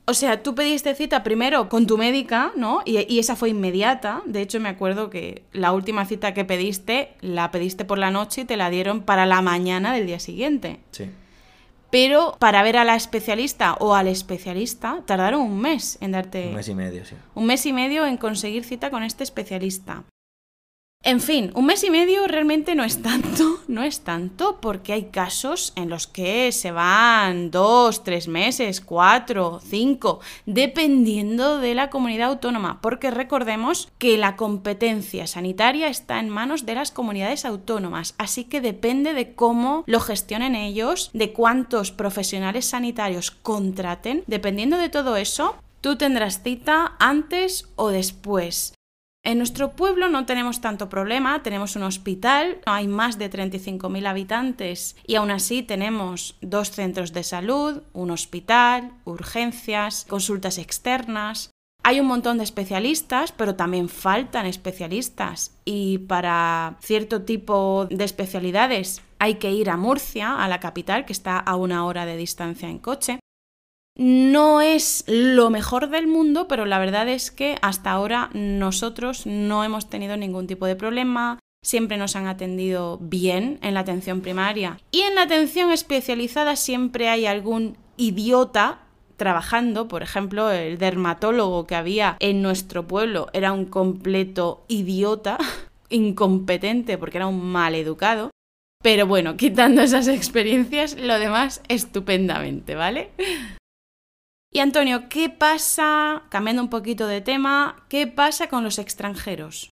O 0.05 0.13
sea, 0.13 0.41
tú 0.41 0.55
pediste 0.55 0.95
cita 0.95 1.21
primero 1.21 1.67
con 1.67 1.85
tu 1.85 1.97
médica, 1.97 2.53
¿no? 2.55 2.81
Y, 2.85 3.05
y, 3.13 3.19
esa 3.19 3.35
fue 3.35 3.49
inmediata. 3.49 4.21
De 4.25 4.41
hecho, 4.41 4.57
me 4.61 4.69
acuerdo 4.69 5.09
que 5.09 5.43
la 5.51 5.73
última 5.73 6.05
cita 6.05 6.33
que 6.33 6.45
pediste, 6.45 7.13
la 7.19 7.51
pediste 7.51 7.83
por 7.83 7.97
la 7.97 8.09
noche 8.09 8.41
y 8.41 8.45
te 8.45 8.55
la 8.55 8.69
dieron 8.69 9.01
para 9.01 9.25
la 9.25 9.41
mañana 9.41 9.93
del 9.93 10.07
día 10.07 10.19
siguiente. 10.19 10.79
Sí 10.91 11.09
pero 11.89 12.35
para 12.39 12.63
ver 12.63 12.77
a 12.77 12.83
la 12.83 12.95
especialista 12.95 13.75
o 13.79 13.95
al 13.95 14.07
especialista 14.07 15.01
tardaron 15.05 15.41
un 15.41 15.59
mes 15.59 15.97
en 16.01 16.11
darte... 16.11 16.49
Un 16.49 16.55
mes 16.55 16.67
y 16.67 16.75
medio, 16.75 17.05
sí. 17.05 17.15
Un 17.33 17.45
mes 17.45 17.65
y 17.65 17.73
medio 17.73 18.05
en 18.05 18.17
conseguir 18.17 18.65
cita 18.65 18.89
con 18.89 19.03
este 19.03 19.23
especialista. 19.23 20.03
En 21.03 21.21
fin, 21.21 21.51
un 21.55 21.67
mes 21.67 21.85
y 21.85 21.89
medio 21.89 22.27
realmente 22.27 22.75
no 22.75 22.83
es 22.83 23.01
tanto, 23.01 23.61
no 23.69 23.83
es 23.83 24.01
tanto, 24.01 24.57
porque 24.59 24.91
hay 24.91 25.05
casos 25.05 25.71
en 25.75 25.89
los 25.89 26.05
que 26.05 26.51
se 26.51 26.71
van 26.71 27.49
dos, 27.49 28.03
tres 28.03 28.27
meses, 28.27 28.81
cuatro, 28.81 29.61
cinco, 29.63 30.19
dependiendo 30.45 31.59
de 31.59 31.75
la 31.75 31.89
comunidad 31.89 32.29
autónoma, 32.29 32.81
porque 32.81 33.09
recordemos 33.09 33.89
que 33.99 34.17
la 34.17 34.35
competencia 34.35 35.27
sanitaria 35.27 35.87
está 35.87 36.19
en 36.19 36.29
manos 36.29 36.65
de 36.65 36.75
las 36.75 36.91
comunidades 36.91 37.45
autónomas, 37.45 38.13
así 38.17 38.43
que 38.43 38.59
depende 38.59 39.13
de 39.13 39.33
cómo 39.33 39.83
lo 39.87 40.01
gestionen 40.01 40.55
ellos, 40.55 41.11
de 41.13 41.31
cuántos 41.31 41.91
profesionales 41.91 42.65
sanitarios 42.65 43.31
contraten, 43.31 44.23
dependiendo 44.27 44.77
de 44.77 44.89
todo 44.89 45.15
eso, 45.15 45.55
Tú 45.79 45.95
tendrás 45.95 46.41
cita 46.41 46.95
antes 46.99 47.69
o 47.75 47.89
después. 47.89 48.76
En 49.27 49.39
nuestro 49.39 49.73
pueblo 49.73 50.07
no 50.07 50.25
tenemos 50.25 50.61
tanto 50.61 50.87
problema, 50.87 51.43
tenemos 51.43 51.75
un 51.75 51.83
hospital, 51.83 52.61
hay 52.65 52.87
más 52.87 53.17
de 53.17 53.29
35.000 53.29 54.07
habitantes 54.07 54.95
y 55.05 55.15
aún 55.15 55.31
así 55.31 55.63
tenemos 55.63 56.37
dos 56.39 56.71
centros 56.71 57.11
de 57.11 57.23
salud, 57.23 57.81
un 57.91 58.11
hospital, 58.11 58.93
urgencias, 59.03 60.05
consultas 60.07 60.57
externas. 60.57 61.51
Hay 61.83 61.99
un 61.99 62.07
montón 62.07 62.37
de 62.37 62.45
especialistas, 62.45 63.33
pero 63.33 63.55
también 63.55 63.89
faltan 63.89 64.45
especialistas 64.45 65.51
y 65.65 65.97
para 65.97 66.77
cierto 66.79 67.23
tipo 67.23 67.85
de 67.91 68.05
especialidades 68.05 69.01
hay 69.19 69.35
que 69.35 69.51
ir 69.51 69.69
a 69.69 69.75
Murcia, 69.75 70.41
a 70.41 70.47
la 70.47 70.61
capital, 70.61 71.03
que 71.03 71.11
está 71.11 71.37
a 71.37 71.57
una 71.57 71.85
hora 71.85 72.05
de 72.05 72.15
distancia 72.15 72.69
en 72.69 72.79
coche. 72.79 73.19
No 73.97 74.61
es 74.61 75.03
lo 75.07 75.49
mejor 75.49 75.89
del 75.89 76.05
mundo, 76.05 76.47
pero 76.47 76.65
la 76.65 76.77
verdad 76.77 77.09
es 77.09 77.31
que 77.31 77.57
hasta 77.63 77.91
ahora 77.91 78.29
nosotros 78.33 79.25
no 79.25 79.63
hemos 79.63 79.89
tenido 79.89 80.15
ningún 80.17 80.45
tipo 80.45 80.67
de 80.67 80.75
problema, 80.75 81.39
siempre 81.63 81.97
nos 81.97 82.15
han 82.15 82.27
atendido 82.27 82.99
bien 83.01 83.57
en 83.63 83.73
la 83.73 83.79
atención 83.79 84.21
primaria. 84.21 84.79
Y 84.91 85.01
en 85.01 85.15
la 85.15 85.23
atención 85.23 85.71
especializada 85.71 86.55
siempre 86.55 87.09
hay 87.09 87.25
algún 87.25 87.75
idiota 87.97 88.79
trabajando, 89.17 89.87
por 89.87 90.03
ejemplo, 90.03 90.51
el 90.51 90.77
dermatólogo 90.77 91.65
que 91.65 91.75
había 91.75 92.17
en 92.19 92.43
nuestro 92.43 92.87
pueblo 92.87 93.29
era 93.33 93.51
un 93.51 93.65
completo 93.65 94.63
idiota, 94.67 95.39
incompetente 95.89 96.99
porque 96.99 97.17
era 97.17 97.27
un 97.27 97.43
mal 97.43 97.73
educado. 97.73 98.29
Pero 98.83 99.07
bueno, 99.07 99.37
quitando 99.37 99.81
esas 99.81 100.07
experiencias, 100.07 100.95
lo 100.99 101.17
demás 101.17 101.63
estupendamente, 101.67 102.75
¿vale? 102.75 103.09
Y 104.57 104.59
Antonio, 104.59 105.07
¿qué 105.07 105.29
pasa, 105.29 106.23
cambiando 106.29 106.63
un 106.63 106.71
poquito 106.71 107.05
de 107.05 107.21
tema, 107.21 107.85
qué 107.89 108.07
pasa 108.07 108.49
con 108.49 108.63
los 108.63 108.79
extranjeros? 108.79 109.69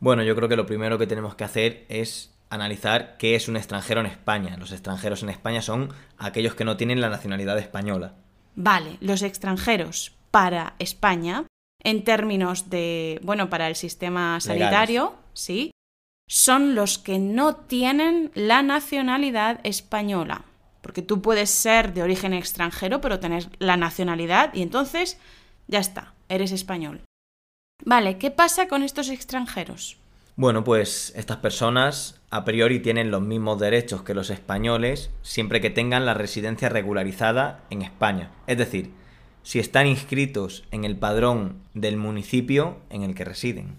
Bueno, 0.00 0.24
yo 0.24 0.34
creo 0.34 0.48
que 0.48 0.56
lo 0.56 0.66
primero 0.66 0.98
que 0.98 1.06
tenemos 1.06 1.36
que 1.36 1.44
hacer 1.44 1.86
es 1.88 2.34
analizar 2.50 3.16
qué 3.16 3.36
es 3.36 3.46
un 3.46 3.56
extranjero 3.56 4.00
en 4.00 4.06
España. 4.06 4.56
Los 4.56 4.72
extranjeros 4.72 5.22
en 5.22 5.28
España 5.28 5.62
son 5.62 5.92
aquellos 6.18 6.56
que 6.56 6.64
no 6.64 6.76
tienen 6.76 7.00
la 7.00 7.10
nacionalidad 7.10 7.56
española. 7.60 8.16
Vale, 8.56 8.96
los 9.00 9.22
extranjeros 9.22 10.16
para 10.32 10.74
España, 10.80 11.46
en 11.84 12.02
términos 12.02 12.70
de, 12.70 13.20
bueno, 13.22 13.48
para 13.48 13.68
el 13.68 13.76
sistema 13.76 14.40
sanitario, 14.40 15.14
sí, 15.32 15.70
son 16.26 16.74
los 16.74 16.98
que 16.98 17.20
no 17.20 17.54
tienen 17.54 18.32
la 18.34 18.64
nacionalidad 18.64 19.60
española 19.62 20.44
porque 20.84 21.00
tú 21.00 21.22
puedes 21.22 21.48
ser 21.48 21.94
de 21.94 22.02
origen 22.02 22.34
extranjero, 22.34 23.00
pero 23.00 23.18
tener 23.18 23.48
la 23.58 23.78
nacionalidad 23.78 24.52
y 24.52 24.60
entonces 24.60 25.18
ya 25.66 25.78
está, 25.78 26.12
eres 26.28 26.52
español. 26.52 27.00
Vale, 27.86 28.18
¿qué 28.18 28.30
pasa 28.30 28.68
con 28.68 28.82
estos 28.82 29.08
extranjeros? 29.08 29.96
Bueno, 30.36 30.62
pues 30.62 31.10
estas 31.16 31.38
personas 31.38 32.20
a 32.28 32.44
priori 32.44 32.80
tienen 32.80 33.10
los 33.10 33.22
mismos 33.22 33.58
derechos 33.58 34.02
que 34.02 34.12
los 34.12 34.28
españoles 34.28 35.10
siempre 35.22 35.62
que 35.62 35.70
tengan 35.70 36.04
la 36.04 36.12
residencia 36.12 36.68
regularizada 36.68 37.64
en 37.70 37.80
España. 37.80 38.30
Es 38.46 38.58
decir, 38.58 38.90
si 39.42 39.60
están 39.60 39.86
inscritos 39.86 40.64
en 40.70 40.84
el 40.84 40.96
padrón 40.96 41.62
del 41.72 41.96
municipio 41.96 42.76
en 42.90 43.04
el 43.04 43.14
que 43.14 43.24
residen. 43.24 43.78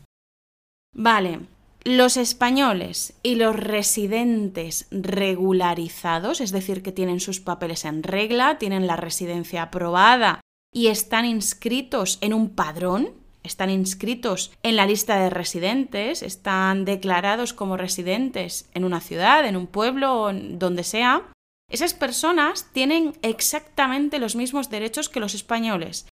Vale, 0.92 1.42
los 1.86 2.18
españoles 2.18 3.14
y 3.22 3.36
los 3.36 3.56
residentes 3.56 4.88
regularizados, 4.90 6.42
es 6.42 6.52
decir, 6.52 6.82
que 6.82 6.92
tienen 6.92 7.20
sus 7.20 7.40
papeles 7.40 7.86
en 7.86 8.02
regla, 8.02 8.58
tienen 8.58 8.88
la 8.88 8.96
residencia 8.96 9.62
aprobada 9.62 10.42
y 10.74 10.88
están 10.88 11.26
inscritos 11.26 12.18
en 12.22 12.34
un 12.34 12.50
padrón, 12.50 13.12
están 13.44 13.70
inscritos 13.70 14.52
en 14.64 14.76
la 14.76 14.88
lista 14.88 15.20
de 15.20 15.30
residentes, 15.30 16.24
están 16.24 16.86
declarados 16.86 17.54
como 17.54 17.78
residentes 17.78 18.68
en 18.74 18.84
una 18.84 19.00
ciudad, 19.00 19.46
en 19.46 19.56
un 19.56 19.68
pueblo, 19.68 20.32
donde 20.34 20.84
sea, 20.84 21.32
esas 21.70 21.94
personas 21.94 22.68
tienen 22.74 23.14
exactamente 23.22 24.18
los 24.18 24.36
mismos 24.36 24.72
derechos 24.72 25.08
que 25.08 25.20
los 25.20 25.36
españoles. 25.36 26.08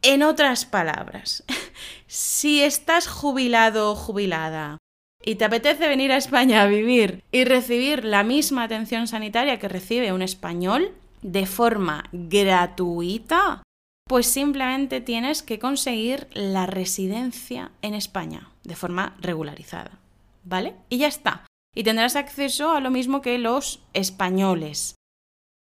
En 0.00 0.22
otras 0.22 0.64
palabras, 0.64 1.44
si 2.06 2.62
estás 2.62 3.06
jubilado 3.06 3.92
o 3.92 3.94
jubilada 3.94 4.79
y 5.22 5.34
te 5.34 5.44
apetece 5.44 5.88
venir 5.88 6.12
a 6.12 6.16
España 6.16 6.62
a 6.62 6.66
vivir 6.66 7.22
y 7.30 7.44
recibir 7.44 8.04
la 8.04 8.22
misma 8.22 8.64
atención 8.64 9.06
sanitaria 9.06 9.58
que 9.58 9.68
recibe 9.68 10.12
un 10.12 10.22
español 10.22 10.92
de 11.22 11.46
forma 11.46 12.04
gratuita, 12.12 13.62
pues 14.08 14.26
simplemente 14.26 15.00
tienes 15.00 15.42
que 15.42 15.58
conseguir 15.58 16.26
la 16.32 16.66
residencia 16.66 17.70
en 17.82 17.94
España 17.94 18.48
de 18.64 18.76
forma 18.76 19.16
regularizada. 19.20 19.98
¿Vale? 20.42 20.74
Y 20.88 20.98
ya 20.98 21.06
está. 21.06 21.46
Y 21.74 21.84
tendrás 21.84 22.16
acceso 22.16 22.72
a 22.72 22.80
lo 22.80 22.90
mismo 22.90 23.20
que 23.20 23.38
los 23.38 23.82
españoles. 23.92 24.94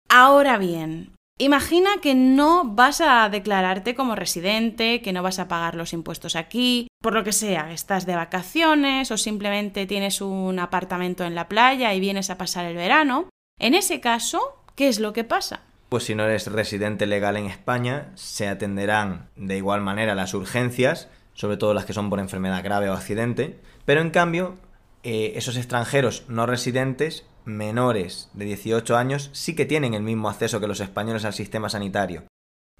Ahora 0.08 0.58
bien, 0.58 1.14
imagina 1.38 1.90
que 2.00 2.14
no 2.14 2.64
vas 2.64 3.00
a 3.00 3.28
declararte 3.28 3.94
como 3.94 4.16
residente, 4.16 5.02
que 5.02 5.12
no 5.12 5.22
vas 5.22 5.38
a 5.38 5.48
pagar 5.48 5.74
los 5.74 5.92
impuestos 5.92 6.34
aquí, 6.34 6.88
por 7.02 7.12
lo 7.14 7.24
que 7.24 7.32
sea, 7.32 7.72
estás 7.72 8.06
de 8.06 8.14
vacaciones 8.14 9.10
o 9.10 9.18
simplemente 9.18 9.86
tienes 9.86 10.20
un 10.20 10.58
apartamento 10.58 11.24
en 11.24 11.34
la 11.34 11.48
playa 11.48 11.92
y 11.92 12.00
vienes 12.00 12.30
a 12.30 12.38
pasar 12.38 12.64
el 12.64 12.76
verano. 12.76 13.28
En 13.58 13.74
ese 13.74 14.00
caso, 14.00 14.62
¿qué 14.76 14.88
es 14.88 15.00
lo 15.00 15.12
que 15.12 15.24
pasa? 15.24 15.62
Pues 15.88 16.04
si 16.04 16.14
no 16.14 16.24
eres 16.24 16.46
residente 16.46 17.06
legal 17.06 17.36
en 17.36 17.46
España, 17.46 18.12
se 18.14 18.48
atenderán 18.48 19.28
de 19.36 19.56
igual 19.56 19.82
manera 19.82 20.14
las 20.14 20.32
urgencias, 20.32 21.08
sobre 21.34 21.56
todo 21.56 21.74
las 21.74 21.84
que 21.84 21.92
son 21.92 22.08
por 22.08 22.20
enfermedad 22.20 22.64
grave 22.64 22.88
o 22.88 22.94
accidente, 22.94 23.58
pero 23.84 24.00
en 24.00 24.10
cambio, 24.10 24.56
eh, 25.02 25.32
esos 25.34 25.56
extranjeros 25.56 26.24
no 26.28 26.46
residentes 26.46 27.26
menores 27.44 28.30
de 28.32 28.44
18 28.44 28.96
años 28.96 29.30
sí 29.32 29.56
que 29.56 29.66
tienen 29.66 29.94
el 29.94 30.02
mismo 30.02 30.28
acceso 30.28 30.60
que 30.60 30.68
los 30.68 30.80
españoles 30.80 31.24
al 31.24 31.34
sistema 31.34 31.68
sanitario. 31.68 32.24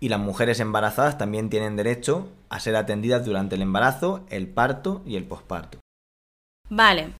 Y 0.03 0.09
las 0.09 0.19
mujeres 0.19 0.59
embarazadas 0.59 1.17
también 1.17 1.49
tienen 1.49 1.77
derecho 1.77 2.29
a 2.49 2.59
ser 2.59 2.75
atendidas 2.75 3.25
durante 3.25 3.55
el 3.55 3.63
embarazo, 3.63 4.27
el 4.31 4.49
parto 4.49 5.01
y 5.07 5.15
el 5.15 5.23
posparto. 5.23 5.79
Vale. 6.69 7.13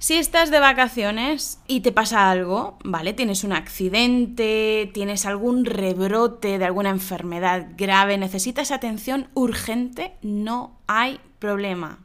Si 0.00 0.14
estás 0.14 0.52
de 0.52 0.60
vacaciones 0.60 1.58
y 1.66 1.80
te 1.80 1.90
pasa 1.90 2.30
algo, 2.30 2.78
¿vale? 2.84 3.12
Tienes 3.12 3.42
un 3.42 3.52
accidente, 3.52 4.88
tienes 4.94 5.26
algún 5.26 5.64
rebrote 5.64 6.58
de 6.60 6.64
alguna 6.64 6.90
enfermedad 6.90 7.70
grave, 7.76 8.16
necesitas 8.18 8.70
atención 8.70 9.26
urgente, 9.34 10.14
no 10.22 10.78
hay 10.86 11.18
problema. 11.40 11.98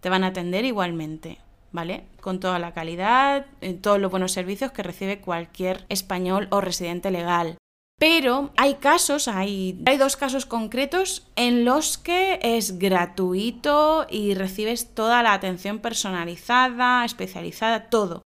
Te 0.00 0.08
van 0.08 0.24
a 0.24 0.28
atender 0.28 0.64
igualmente. 0.64 1.36
¿vale? 1.72 2.04
Con 2.20 2.40
toda 2.40 2.58
la 2.60 2.72
calidad, 2.72 3.46
todos 3.82 3.98
los 3.98 4.10
buenos 4.10 4.32
servicios 4.32 4.70
que 4.70 4.84
recibe 4.84 5.20
cualquier 5.20 5.84
español 5.88 6.46
o 6.50 6.60
residente 6.60 7.10
legal. 7.10 7.58
Pero 7.98 8.50
hay 8.56 8.74
casos, 8.74 9.28
hay, 9.28 9.72
dos 9.98 10.16
casos 10.16 10.46
concretos 10.46 11.26
en 11.36 11.64
los 11.64 11.96
que 11.96 12.40
es 12.42 12.78
gratuito 12.78 14.06
y 14.10 14.34
recibes 14.34 14.94
toda 14.94 15.22
la 15.22 15.32
atención 15.32 15.78
personalizada, 15.78 17.04
especializada, 17.04 17.88
todo. 17.88 18.22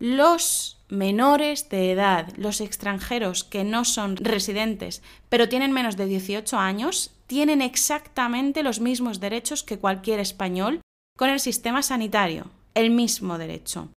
Los 0.00 0.78
menores 0.88 1.68
de 1.68 1.92
edad, 1.92 2.32
los 2.36 2.60
extranjeros 2.60 3.44
que 3.44 3.64
no 3.64 3.84
son 3.84 4.16
residentes, 4.16 5.02
pero 5.28 5.48
tienen 5.48 5.72
menos 5.72 5.96
de 5.96 6.06
18 6.06 6.58
años, 6.58 7.14
tienen 7.26 7.62
exactamente 7.62 8.62
los 8.62 8.80
mismos 8.80 9.20
derechos 9.20 9.62
que 9.62 9.78
cualquier 9.78 10.20
español 10.20 10.80
con 11.16 11.30
el 11.30 11.40
sistema 11.40 11.82
sanitario 11.82 12.50
el 12.74 12.90
mismo 12.90 13.38
derecho. 13.38 13.88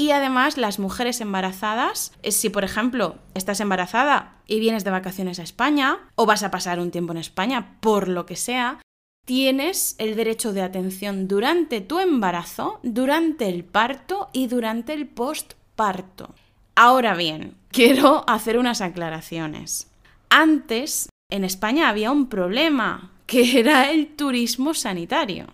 Y 0.00 0.12
además 0.12 0.56
las 0.56 0.78
mujeres 0.78 1.20
embarazadas, 1.20 2.14
eh, 2.22 2.32
si 2.32 2.48
por 2.48 2.64
ejemplo 2.64 3.16
estás 3.34 3.60
embarazada 3.60 4.38
y 4.46 4.58
vienes 4.58 4.82
de 4.82 4.90
vacaciones 4.90 5.38
a 5.38 5.42
España 5.42 5.98
o 6.14 6.24
vas 6.24 6.42
a 6.42 6.50
pasar 6.50 6.80
un 6.80 6.90
tiempo 6.90 7.12
en 7.12 7.18
España 7.18 7.76
por 7.80 8.08
lo 8.08 8.24
que 8.24 8.34
sea, 8.34 8.80
tienes 9.26 9.96
el 9.98 10.16
derecho 10.16 10.54
de 10.54 10.62
atención 10.62 11.28
durante 11.28 11.82
tu 11.82 11.98
embarazo, 11.98 12.80
durante 12.82 13.50
el 13.50 13.62
parto 13.62 14.30
y 14.32 14.46
durante 14.46 14.94
el 14.94 15.06
postparto. 15.06 16.34
Ahora 16.74 17.14
bien, 17.14 17.56
quiero 17.70 18.24
hacer 18.26 18.56
unas 18.56 18.80
aclaraciones. 18.80 19.90
Antes, 20.30 21.10
en 21.30 21.44
España 21.44 21.90
había 21.90 22.10
un 22.10 22.30
problema, 22.30 23.10
que 23.26 23.60
era 23.60 23.90
el 23.90 24.06
turismo 24.16 24.72
sanitario. 24.72 25.48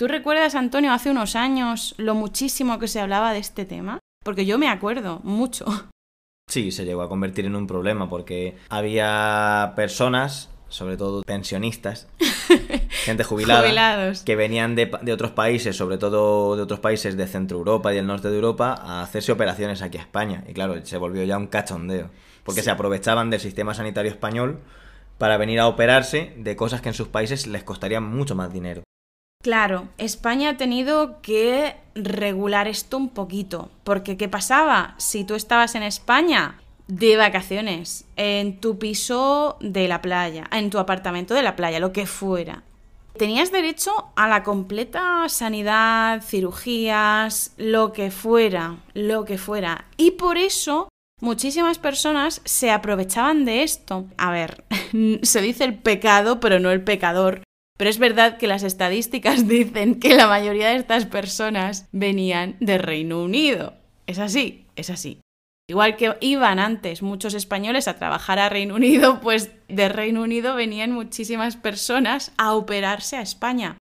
¿Tú 0.00 0.08
recuerdas, 0.08 0.54
Antonio, 0.54 0.94
hace 0.94 1.10
unos 1.10 1.36
años 1.36 1.94
lo 1.98 2.14
muchísimo 2.14 2.78
que 2.78 2.88
se 2.88 3.00
hablaba 3.00 3.34
de 3.34 3.38
este 3.38 3.66
tema? 3.66 3.98
Porque 4.24 4.46
yo 4.46 4.56
me 4.56 4.68
acuerdo 4.68 5.20
mucho. 5.24 5.66
Sí, 6.48 6.72
se 6.72 6.84
llegó 6.84 7.02
a 7.02 7.08
convertir 7.08 7.44
en 7.44 7.54
un 7.54 7.68
problema 7.68 8.08
porque 8.08 8.56
había 8.70 9.74
personas, 9.76 10.48
sobre 10.68 10.96
todo 10.96 11.22
pensionistas, 11.22 12.08
gente 13.04 13.22
jubilada, 13.22 13.60
Jubilados. 13.60 14.22
que 14.24 14.34
venían 14.34 14.74
de, 14.74 14.90
de, 15.02 15.12
otros 15.12 15.30
países, 15.30 15.76
sobre 15.76 15.96
todo 15.96 16.56
de 16.56 16.62
otros 16.62 16.80
países 16.80 17.16
de 17.16 17.28
Centro 17.28 17.58
Europa 17.58 17.92
y 17.92 17.96
del 17.96 18.08
norte 18.08 18.30
de 18.30 18.34
Europa, 18.34 18.74
a 18.82 19.00
hacerse 19.02 19.30
operaciones 19.30 19.80
aquí 19.80 19.98
a 19.98 20.00
España. 20.00 20.42
Y 20.48 20.52
claro, 20.52 20.84
se 20.84 20.96
volvió 20.96 21.22
ya 21.22 21.38
un 21.38 21.46
cachondeo, 21.46 22.10
porque 22.42 22.62
Sí. 22.62 22.64
se 22.64 22.70
aprovechaban 22.72 23.30
del 23.30 23.38
sistema 23.38 23.72
sanitario 23.74 24.10
español 24.10 24.58
para 25.18 25.36
venir 25.36 25.60
a 25.60 25.68
operarse 25.68 26.34
de 26.36 26.56
cosas 26.56 26.80
que 26.80 26.88
en 26.88 26.94
sus 26.94 27.06
países 27.06 27.46
les 27.46 27.62
costarían 27.62 28.02
mucho 28.02 28.34
más 28.34 28.52
dinero. 28.52 28.82
Claro, 29.42 29.88
España 29.96 30.50
ha 30.50 30.56
tenido 30.58 31.22
que 31.22 31.74
regular 31.94 32.68
esto 32.68 32.98
un 32.98 33.08
poquito, 33.08 33.70
porque 33.84 34.18
¿qué 34.18 34.28
pasaba? 34.28 34.94
Si 34.98 35.24
tú 35.24 35.34
estabas 35.34 35.74
en 35.74 35.82
España 35.82 36.60
de 36.88 37.16
vacaciones, 37.16 38.04
en 38.16 38.60
tu 38.60 38.78
piso 38.78 39.56
de 39.60 39.88
la 39.88 40.02
playa, 40.02 40.46
en 40.52 40.68
tu 40.68 40.78
apartamento 40.78 41.32
de 41.32 41.42
la 41.42 41.56
playa, 41.56 41.80
lo 41.80 41.90
que 41.90 42.04
fuera, 42.04 42.64
tenías 43.16 43.50
derecho 43.50 44.10
a 44.14 44.28
la 44.28 44.42
completa 44.42 45.26
sanidad, 45.30 46.20
cirugías, 46.22 47.54
lo 47.56 47.94
que 47.94 48.10
fuera, 48.10 48.76
lo 48.92 49.24
que 49.24 49.38
fuera. 49.38 49.86
Y 49.96 50.12
por 50.12 50.36
eso 50.36 50.90
muchísimas 51.22 51.78
personas 51.78 52.42
se 52.44 52.70
aprovechaban 52.70 53.46
de 53.46 53.62
esto. 53.62 54.04
A 54.18 54.30
ver, 54.32 54.64
se 55.22 55.40
dice 55.40 55.64
el 55.64 55.78
pecado, 55.78 56.40
pero 56.40 56.60
no 56.60 56.70
el 56.70 56.84
pecador. 56.84 57.42
Pero 57.80 57.88
es 57.88 57.98
verdad 57.98 58.36
que 58.36 58.46
las 58.46 58.62
estadísticas 58.62 59.48
dicen 59.48 60.00
que 60.00 60.14
la 60.14 60.26
mayoría 60.26 60.68
de 60.68 60.76
estas 60.76 61.06
personas 61.06 61.88
venían 61.92 62.58
de 62.60 62.76
Reino 62.76 63.22
Unido. 63.22 63.72
Es 64.06 64.18
así, 64.18 64.66
es 64.76 64.90
así. 64.90 65.22
Igual 65.66 65.96
que 65.96 66.14
iban 66.20 66.58
antes 66.58 67.00
muchos 67.00 67.32
españoles 67.32 67.88
a 67.88 67.96
trabajar 67.96 68.38
a 68.38 68.50
Reino 68.50 68.74
Unido, 68.74 69.20
pues 69.22 69.52
de 69.68 69.88
Reino 69.88 70.20
Unido 70.20 70.54
venían 70.56 70.92
muchísimas 70.92 71.56
personas 71.56 72.34
a 72.36 72.52
operarse 72.52 73.16
a 73.16 73.22
España. 73.22 73.78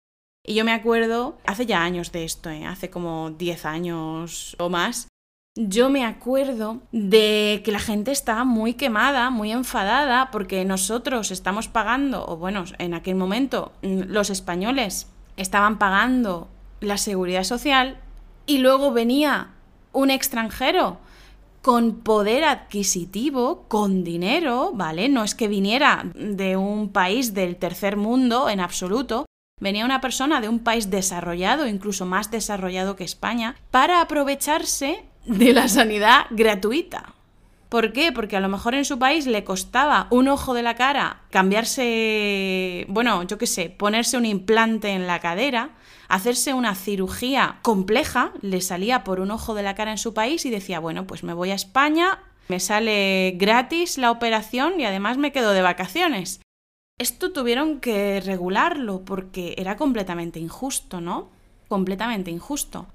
Y 0.46 0.54
yo 0.54 0.64
me 0.64 0.74
acuerdo, 0.74 1.40
hace 1.48 1.66
ya 1.66 1.82
años 1.82 2.12
de 2.12 2.24
esto, 2.24 2.52
¿eh? 2.52 2.68
hace 2.68 2.92
como 2.92 3.32
10 3.32 3.66
años 3.66 4.56
o 4.60 4.70
más, 4.70 5.08
yo 5.60 5.90
me 5.90 6.06
acuerdo 6.06 6.82
de 6.92 7.62
que 7.66 7.72
la 7.72 7.80
gente 7.80 8.12
estaba 8.12 8.44
muy 8.44 8.76
quemada, 8.76 9.32
muy 9.32 9.52
enfadada, 9.52 10.30
porque 10.32 10.64
nosotros 10.66 11.32
estamos 11.32 11.68
pagando, 11.68 12.26
o 12.28 12.38
bueno, 12.38 12.64
en 12.78 12.94
aquel 12.94 13.16
momento 13.16 13.72
mm, 13.82 14.04
los 14.08 14.30
españoles 14.30 15.08
estaban 15.36 15.80
pagando 15.80 16.48
la 16.80 16.98
seguridad 16.98 17.44
social 17.44 17.98
y 18.46 18.60
luego 18.60 18.92
venía 18.92 19.50
un 19.94 20.12
extranjero 20.12 21.00
con 21.64 21.96
poder 22.02 22.44
adquisitivo, 22.44 23.66
con 23.68 24.04
dinero, 24.04 24.72
¿vale? 24.76 25.10
No 25.10 25.24
es 25.24 25.34
que 25.34 25.48
viniera 25.48 26.06
de 26.14 26.56
un 26.56 26.90
país 26.90 27.34
del 27.34 27.56
tercer 27.56 27.98
mundo 27.98 28.48
en 28.50 28.60
absoluto, 28.60 29.26
venía 29.60 29.86
una 29.86 30.02
persona 30.02 30.40
de 30.40 30.50
un 30.50 30.60
país 30.60 30.92
desarrollado, 30.92 31.68
incluso 31.68 32.06
más 32.06 32.30
desarrollado 32.30 32.96
que 32.96 33.04
España, 33.04 33.56
para 33.72 34.02
aprovecharse 34.02 35.04
de 35.28 35.54
la 35.54 35.68
sanidad 35.68 36.26
gratuita. 36.32 37.14
¿Por 37.70 37.92
qué? 37.92 38.14
Porque 38.14 38.38
a 38.38 38.40
lo 38.40 38.48
mejor 38.48 38.76
en 38.76 38.86
su 38.86 38.98
país 38.98 39.28
le 39.28 39.44
costaba 39.44 40.08
un 40.10 40.30
ojo 40.30 40.54
de 40.54 40.64
la 40.64 40.76
cara 40.76 41.22
cambiarse, 41.32 42.86
bueno, 42.88 43.24
yo 43.24 43.38
qué 43.38 43.46
sé, 43.46 43.70
ponerse 43.70 44.16
un 44.16 44.26
implante 44.26 44.92
en 44.92 45.06
la 45.06 45.20
cadera, 45.20 45.72
hacerse 46.08 46.54
una 46.54 46.76
cirugía 46.76 47.60
compleja, 47.62 48.32
le 48.42 48.62
salía 48.62 49.04
por 49.04 49.20
un 49.20 49.32
ojo 49.32 49.54
de 49.54 49.64
la 49.64 49.76
cara 49.76 49.92
en 49.92 49.98
su 49.98 50.14
país 50.14 50.46
y 50.46 50.50
decía, 50.50 50.80
bueno, 50.80 51.06
pues 51.06 51.24
me 51.24 51.34
voy 51.34 51.52
a 51.52 51.56
España, 51.56 52.20
me 52.48 52.62
sale 52.62 53.34
gratis 53.36 53.98
la 53.98 54.12
operación 54.12 54.80
y 54.80 54.86
además 54.86 55.18
me 55.18 55.34
quedo 55.34 55.52
de 55.52 55.62
vacaciones. 55.62 56.40
Esto 56.98 57.34
tuvieron 57.34 57.82
que 57.82 58.22
regularlo 58.22 59.02
porque 59.04 59.56
era 59.58 59.76
completamente 59.76 60.40
injusto, 60.40 61.02
¿no? 61.02 61.30
Completamente 61.68 62.32
injusto. 62.32 62.88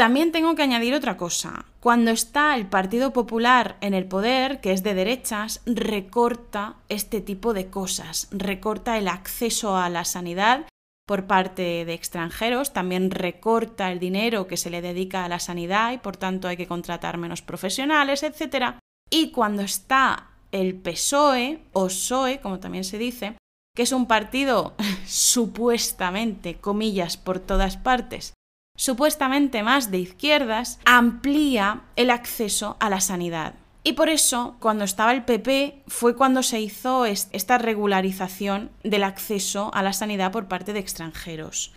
También 0.00 0.32
tengo 0.32 0.54
que 0.54 0.62
añadir 0.62 0.94
otra 0.94 1.18
cosa. 1.18 1.66
Cuando 1.78 2.10
está 2.10 2.56
el 2.56 2.66
Partido 2.66 3.12
Popular 3.12 3.76
en 3.82 3.92
el 3.92 4.06
poder, 4.06 4.62
que 4.62 4.72
es 4.72 4.82
de 4.82 4.94
derechas, 4.94 5.60
recorta 5.66 6.76
este 6.88 7.20
tipo 7.20 7.52
de 7.52 7.66
cosas, 7.66 8.26
recorta 8.30 8.96
el 8.96 9.08
acceso 9.08 9.76
a 9.76 9.90
la 9.90 10.06
sanidad 10.06 10.64
por 11.06 11.26
parte 11.26 11.84
de 11.84 11.92
extranjeros, 11.92 12.72
también 12.72 13.10
recorta 13.10 13.92
el 13.92 13.98
dinero 13.98 14.46
que 14.46 14.56
se 14.56 14.70
le 14.70 14.80
dedica 14.80 15.26
a 15.26 15.28
la 15.28 15.38
sanidad 15.38 15.92
y 15.92 15.98
por 15.98 16.16
tanto 16.16 16.48
hay 16.48 16.56
que 16.56 16.66
contratar 16.66 17.18
menos 17.18 17.42
profesionales, 17.42 18.22
etc. 18.22 18.76
Y 19.10 19.32
cuando 19.32 19.60
está 19.60 20.30
el 20.50 20.76
PSOE 20.76 21.60
o 21.74 21.88
PSOE, 21.88 22.40
como 22.40 22.58
también 22.58 22.84
se 22.84 22.96
dice, 22.96 23.36
que 23.76 23.82
es 23.82 23.92
un 23.92 24.06
partido 24.06 24.72
supuestamente, 25.06 26.54
comillas, 26.54 27.18
por 27.18 27.38
todas 27.38 27.76
partes, 27.76 28.32
supuestamente 28.80 29.62
más 29.62 29.90
de 29.90 29.98
izquierdas, 29.98 30.80
amplía 30.86 31.82
el 31.96 32.08
acceso 32.08 32.78
a 32.80 32.88
la 32.88 33.02
sanidad. 33.02 33.52
Y 33.82 33.92
por 33.92 34.08
eso, 34.08 34.56
cuando 34.58 34.84
estaba 34.84 35.12
el 35.12 35.22
PP, 35.22 35.82
fue 35.86 36.16
cuando 36.16 36.42
se 36.42 36.62
hizo 36.62 37.04
esta 37.04 37.58
regularización 37.58 38.70
del 38.82 39.04
acceso 39.04 39.70
a 39.74 39.82
la 39.82 39.92
sanidad 39.92 40.32
por 40.32 40.48
parte 40.48 40.72
de 40.72 40.78
extranjeros. 40.80 41.74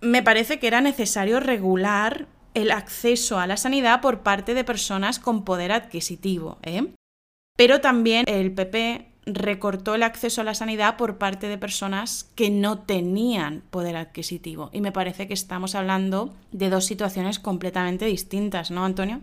Me 0.00 0.22
parece 0.22 0.60
que 0.60 0.68
era 0.68 0.80
necesario 0.80 1.40
regular 1.40 2.28
el 2.54 2.70
acceso 2.70 3.40
a 3.40 3.48
la 3.48 3.56
sanidad 3.56 4.00
por 4.00 4.20
parte 4.20 4.54
de 4.54 4.62
personas 4.62 5.18
con 5.18 5.44
poder 5.44 5.72
adquisitivo. 5.72 6.58
¿eh? 6.62 6.94
Pero 7.56 7.80
también 7.80 8.24
el 8.28 8.52
PP 8.52 9.08
recortó 9.28 9.94
el 9.94 10.02
acceso 10.02 10.40
a 10.40 10.44
la 10.44 10.54
sanidad 10.54 10.96
por 10.96 11.18
parte 11.18 11.48
de 11.48 11.58
personas 11.58 12.30
que 12.34 12.50
no 12.50 12.80
tenían 12.80 13.62
poder 13.70 13.96
adquisitivo. 13.96 14.70
Y 14.72 14.80
me 14.80 14.92
parece 14.92 15.26
que 15.26 15.34
estamos 15.34 15.74
hablando 15.74 16.34
de 16.52 16.70
dos 16.70 16.84
situaciones 16.84 17.38
completamente 17.38 18.06
distintas, 18.06 18.70
¿no, 18.70 18.84
Antonio? 18.84 19.22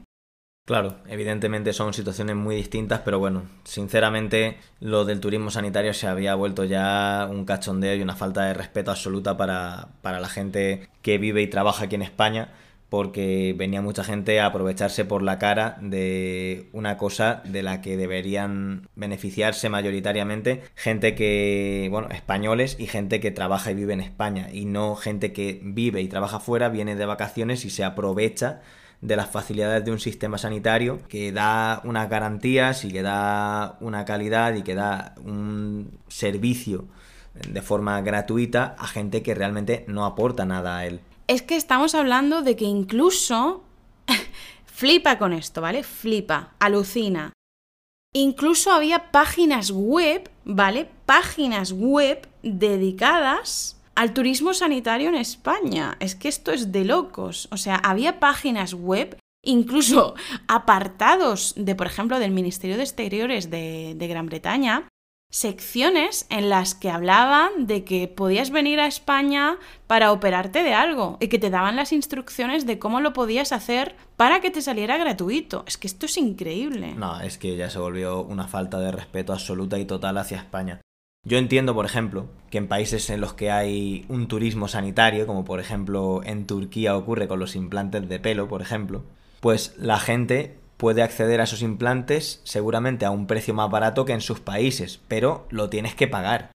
Claro, 0.65 0.97
evidentemente 1.07 1.73
son 1.73 1.93
situaciones 1.93 2.35
muy 2.35 2.55
distintas, 2.55 3.01
pero 3.01 3.19
bueno, 3.19 3.43
sinceramente 3.65 4.57
lo 4.79 5.05
del 5.05 5.19
turismo 5.19 5.51
sanitario 5.51 5.93
se 5.93 6.07
había 6.07 6.33
vuelto 6.33 6.63
ya 6.63 7.27
un 7.29 7.45
cachondeo 7.45 7.93
y 7.93 8.01
una 8.01 8.15
falta 8.15 8.45
de 8.45 8.55
respeto 8.55 8.89
absoluta 8.89 9.37
para, 9.37 9.89
para 10.01 10.19
la 10.19 10.27
gente 10.27 10.89
que 11.03 11.19
vive 11.19 11.43
y 11.43 11.47
trabaja 11.47 11.85
aquí 11.85 11.93
en 11.93 12.01
España 12.01 12.49
porque 12.89 13.55
venía 13.57 13.81
mucha 13.81 14.03
gente 14.03 14.39
a 14.39 14.47
aprovecharse 14.47 15.05
por 15.05 15.23
la 15.23 15.39
cara 15.39 15.77
de 15.81 16.69
una 16.71 16.97
cosa 16.97 17.41
de 17.45 17.63
la 17.63 17.81
que 17.81 17.97
deberían 17.97 18.87
beneficiarse 18.95 19.69
mayoritariamente 19.69 20.63
gente 20.75 21.15
que, 21.15 21.87
bueno, 21.91 22.09
españoles 22.09 22.77
y 22.79 22.87
gente 22.87 23.19
que 23.19 23.31
trabaja 23.31 23.71
y 23.71 23.75
vive 23.75 23.93
en 23.93 24.01
España 24.01 24.49
y 24.51 24.65
no 24.65 24.95
gente 24.95 25.33
que 25.33 25.59
vive 25.63 26.01
y 26.01 26.07
trabaja 26.07 26.39
fuera, 26.39 26.69
viene 26.69 26.95
de 26.95 27.05
vacaciones 27.05 27.65
y 27.65 27.69
se 27.69 27.83
aprovecha 27.83 28.61
de 29.01 29.15
las 29.15 29.29
facilidades 29.29 29.83
de 29.83 29.91
un 29.91 29.99
sistema 29.99 30.37
sanitario 30.37 30.99
que 31.09 31.31
da 31.31 31.81
unas 31.83 32.09
garantías 32.09 32.85
y 32.85 32.91
que 32.91 33.01
da 33.01 33.77
una 33.81 34.05
calidad 34.05 34.55
y 34.55 34.61
que 34.61 34.75
da 34.75 35.15
un 35.23 35.99
servicio 36.07 36.85
de 37.49 37.61
forma 37.61 37.99
gratuita 38.01 38.75
a 38.79 38.87
gente 38.87 39.21
que 39.21 39.35
realmente 39.35 39.85
no 39.87 40.05
aporta 40.05 40.45
nada 40.45 40.77
a 40.77 40.85
él 40.85 41.01
es 41.27 41.41
que 41.41 41.55
estamos 41.55 41.95
hablando 41.95 42.41
de 42.41 42.55
que 42.55 42.65
incluso 42.65 43.63
flipa 44.65 45.17
con 45.17 45.33
esto, 45.33 45.61
¿vale? 45.61 45.83
Flipa, 45.83 46.53
alucina. 46.59 47.33
Incluso 48.13 48.71
había 48.71 49.11
páginas 49.11 49.71
web, 49.71 50.29
¿vale? 50.45 50.89
Páginas 51.05 51.73
web 51.73 52.27
dedicadas 52.43 53.77
al 53.95 54.13
turismo 54.13 54.53
sanitario 54.53 55.09
en 55.09 55.15
España. 55.15 55.97
Es 55.99 56.15
que 56.15 56.29
esto 56.29 56.51
es 56.51 56.71
de 56.71 56.85
locos. 56.85 57.47
O 57.51 57.57
sea, 57.57 57.75
había 57.75 58.19
páginas 58.19 58.73
web, 58.73 59.17
incluso 59.43 60.15
apartados 60.47 61.53
de, 61.57 61.75
por 61.75 61.87
ejemplo, 61.87 62.19
del 62.19 62.31
Ministerio 62.31 62.77
de 62.77 62.83
Exteriores 62.83 63.49
de, 63.49 63.95
de 63.97 64.07
Gran 64.07 64.27
Bretaña, 64.27 64.87
secciones 65.35 66.27
en 66.29 66.47
las 66.47 66.75
que 66.75 66.89
hablaban 66.89 67.67
de 67.67 67.83
que 67.83 68.07
podías 68.07 68.51
venir 68.51 68.79
a 68.79 68.87
España 68.87 69.57
para 69.85 70.13
operarte 70.13 70.63
de 70.63 70.73
algo 70.73 71.17
y 71.19 71.27
que 71.27 71.39
te 71.39 71.49
daban 71.49 71.75
las 71.75 71.91
instrucciones 71.91 72.65
de 72.65 72.79
cómo 72.79 73.01
lo 73.01 73.11
podías 73.11 73.51
hacer 73.51 73.97
para 74.15 74.39
que 74.39 74.49
te 74.49 74.61
saliera 74.61 74.95
gratuito. 74.95 75.65
Es 75.67 75.77
que 75.77 75.87
esto 75.87 76.05
es 76.05 76.15
increíble. 76.15 76.93
No, 76.95 77.19
es 77.19 77.37
que 77.37 77.57
ya 77.57 77.69
se 77.69 77.79
volvió 77.79 78.23
una 78.23 78.47
falta 78.47 78.79
de 78.79 78.93
respeto 78.93 79.33
absoluta 79.33 79.77
y 79.77 79.83
total 79.83 80.17
hacia 80.19 80.37
España. 80.37 80.79
Yo 81.25 81.37
entiendo, 81.37 81.75
por 81.75 81.85
ejemplo, 81.85 82.29
que 82.49 82.59
en 82.59 82.69
países 82.69 83.09
en 83.09 83.19
los 83.19 83.33
que 83.33 83.51
hay 83.51 84.05
un 84.07 84.29
turismo 84.29 84.69
sanitario, 84.69 85.27
como 85.27 85.43
por 85.43 85.59
ejemplo 85.59 86.21
en 86.23 86.47
Turquía 86.47 86.95
ocurre 86.95 87.27
con 87.27 87.41
los 87.41 87.57
implantes 87.57 88.07
de 88.07 88.21
pelo, 88.21 88.47
por 88.47 88.61
ejemplo, 88.61 89.03
pues 89.41 89.75
la 89.77 89.99
gente 89.99 90.59
puede 90.77 91.03
acceder 91.03 91.41
a 91.41 91.45
esos 91.45 91.61
implantes 91.61 92.41
seguramente 92.43 93.05
a 93.05 93.11
un 93.11 93.27
precio 93.27 93.53
más 93.53 93.69
barato 93.69 94.05
que 94.05 94.13
en 94.13 94.21
sus 94.21 94.39
países, 94.39 94.99
pero 95.07 95.45
lo 95.49 95.69
tienes 95.69 95.95
que 95.95 96.07
pagar. 96.07 96.51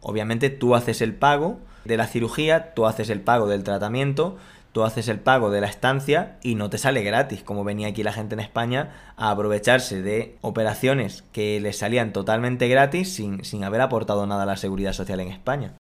Obviamente 0.00 0.50
tú 0.50 0.74
haces 0.74 1.00
el 1.00 1.14
pago 1.14 1.58
de 1.84 1.96
la 1.96 2.06
cirugía, 2.06 2.74
tú 2.74 2.86
haces 2.86 3.10
el 3.10 3.20
pago 3.20 3.48
del 3.48 3.64
tratamiento, 3.64 4.36
tú 4.72 4.84
haces 4.84 5.08
el 5.08 5.20
pago 5.20 5.50
de 5.50 5.60
la 5.60 5.68
estancia 5.68 6.36
y 6.42 6.56
no 6.56 6.68
te 6.68 6.78
sale 6.78 7.02
gratis, 7.02 7.42
como 7.42 7.64
venía 7.64 7.88
aquí 7.88 8.02
la 8.02 8.12
gente 8.12 8.34
en 8.34 8.40
España 8.40 8.92
a 9.16 9.30
aprovecharse 9.30 10.02
de 10.02 10.36
operaciones 10.40 11.24
que 11.32 11.60
les 11.60 11.78
salían 11.78 12.12
totalmente 12.12 12.68
gratis 12.68 13.14
sin, 13.14 13.44
sin 13.44 13.64
haber 13.64 13.80
aportado 13.80 14.26
nada 14.26 14.42
a 14.42 14.46
la 14.46 14.56
seguridad 14.56 14.92
social 14.92 15.20
en 15.20 15.28
España. 15.28 15.74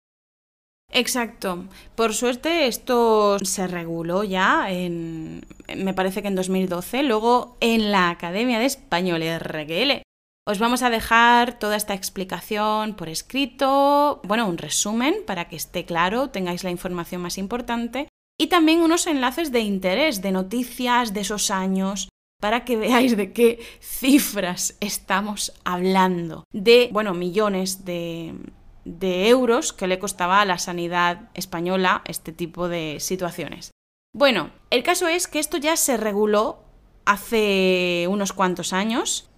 Exacto. 0.92 1.64
Por 1.94 2.14
suerte 2.14 2.66
esto 2.66 3.38
se 3.40 3.66
reguló 3.66 4.24
ya 4.24 4.70
en, 4.70 5.44
me 5.76 5.94
parece 5.94 6.22
que 6.22 6.29
en 6.29 6.35
2012, 6.35 7.03
luego 7.03 7.57
en 7.61 7.92
la 7.92 8.11
Academia 8.11 8.59
de 8.59 8.66
Español 8.66 9.22
RGL. 9.22 10.03
Os 10.46 10.59
vamos 10.59 10.83
a 10.83 10.90
dejar 10.90 11.59
toda 11.59 11.76
esta 11.76 11.94
explicación 11.94 12.94
por 12.94 13.09
escrito, 13.09 14.20
bueno, 14.24 14.48
un 14.48 14.59
resumen 14.59 15.14
para 15.26 15.48
que 15.48 15.57
esté 15.57 15.85
claro, 15.85 16.31
tengáis 16.31 16.64
la 16.64 16.70
información 16.70 17.22
más 17.22 17.38
importante 17.38 18.09
y 18.38 18.48
también 18.48 18.81
unos 18.81 19.07
enlaces 19.07 19.53
de 19.53 19.61
interés, 19.61 20.22
de 20.22 20.33
noticias 20.33 21.12
de 21.12 21.20
esos 21.20 21.50
años, 21.50 22.09
para 22.40 22.64
que 22.64 22.76
veáis 22.76 23.16
de 23.16 23.33
qué 23.33 23.61
cifras 23.81 24.76
estamos 24.81 25.53
hablando. 25.62 26.44
De, 26.53 26.88
bueno, 26.90 27.12
millones 27.12 27.85
de, 27.85 28.35
de 28.84 29.28
euros 29.28 29.72
que 29.72 29.86
le 29.86 29.98
costaba 29.98 30.40
a 30.40 30.44
la 30.44 30.58
sanidad 30.58 31.30
española 31.34 32.02
este 32.06 32.32
tipo 32.32 32.68
de 32.68 32.98
situaciones. 33.00 33.70
Bueno, 34.12 34.50
el 34.70 34.82
caso 34.82 35.06
es 35.06 35.28
que 35.28 35.38
esto 35.38 35.56
ya 35.56 35.76
se 35.76 35.96
reguló 35.96 36.64
hace 37.04 38.06
unos 38.08 38.32
cuantos 38.32 38.72
años, 38.72 39.28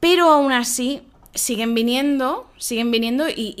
pero 0.00 0.28
aún 0.30 0.52
así 0.52 1.02
siguen 1.34 1.74
viniendo, 1.74 2.46
siguen 2.58 2.90
viniendo 2.90 3.28
y, 3.28 3.54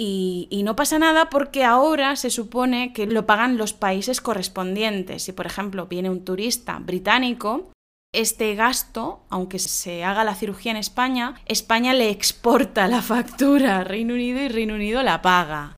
y, 0.50 0.62
no 0.62 0.76
pasa 0.76 0.98
nada 0.98 1.30
porque 1.30 1.64
ahora 1.64 2.16
se 2.16 2.30
supone 2.30 2.92
que 2.92 3.06
lo 3.06 3.26
pagan 3.26 3.56
los 3.56 3.72
países 3.72 4.20
correspondientes. 4.20 5.22
Si, 5.22 5.32
por 5.32 5.46
ejemplo, 5.46 5.86
viene 5.86 6.10
un 6.10 6.24
turista 6.24 6.78
británico, 6.78 7.70
este 8.12 8.54
gasto, 8.54 9.24
aunque 9.30 9.58
se 9.58 10.04
haga 10.04 10.24
la 10.24 10.34
cirugía 10.34 10.70
en 10.70 10.76
España, 10.76 11.34
España 11.46 11.94
le 11.94 12.10
exporta 12.10 12.86
la 12.86 13.02
factura 13.02 13.78
a 13.78 13.84
Reino 13.84 14.14
Unido 14.14 14.40
y 14.40 14.48
Reino 14.48 14.74
Unido 14.74 15.02
la 15.02 15.22
paga. 15.22 15.76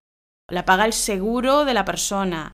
La 0.51 0.65
paga 0.65 0.85
el 0.85 0.93
seguro 0.93 1.65
de 1.65 1.75
la 1.75 1.85
persona. 1.85 2.53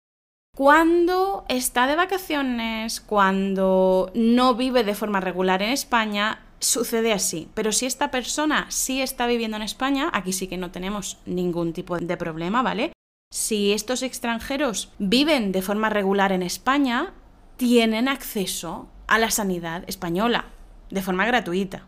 Cuando 0.54 1.44
está 1.48 1.86
de 1.86 1.96
vacaciones, 1.96 3.00
cuando 3.00 4.10
no 4.14 4.54
vive 4.54 4.84
de 4.84 4.94
forma 4.94 5.20
regular 5.20 5.62
en 5.62 5.70
España, 5.70 6.42
sucede 6.58 7.12
así. 7.12 7.48
Pero 7.54 7.72
si 7.72 7.86
esta 7.86 8.10
persona 8.10 8.66
sí 8.68 9.00
está 9.00 9.26
viviendo 9.26 9.56
en 9.56 9.62
España, 9.62 10.10
aquí 10.12 10.32
sí 10.32 10.46
que 10.46 10.58
no 10.58 10.70
tenemos 10.70 11.18
ningún 11.24 11.72
tipo 11.72 11.96
de 11.96 12.16
problema, 12.16 12.62
¿vale? 12.62 12.92
Si 13.32 13.72
estos 13.72 14.02
extranjeros 14.02 14.92
viven 14.98 15.52
de 15.52 15.62
forma 15.62 15.88
regular 15.88 16.32
en 16.32 16.42
España, 16.42 17.14
tienen 17.56 18.08
acceso 18.08 18.88
a 19.10 19.18
la 19.18 19.30
sanidad 19.30 19.84
española 19.88 20.46
de 20.88 21.02
forma 21.02 21.26
gratuita. 21.26 21.86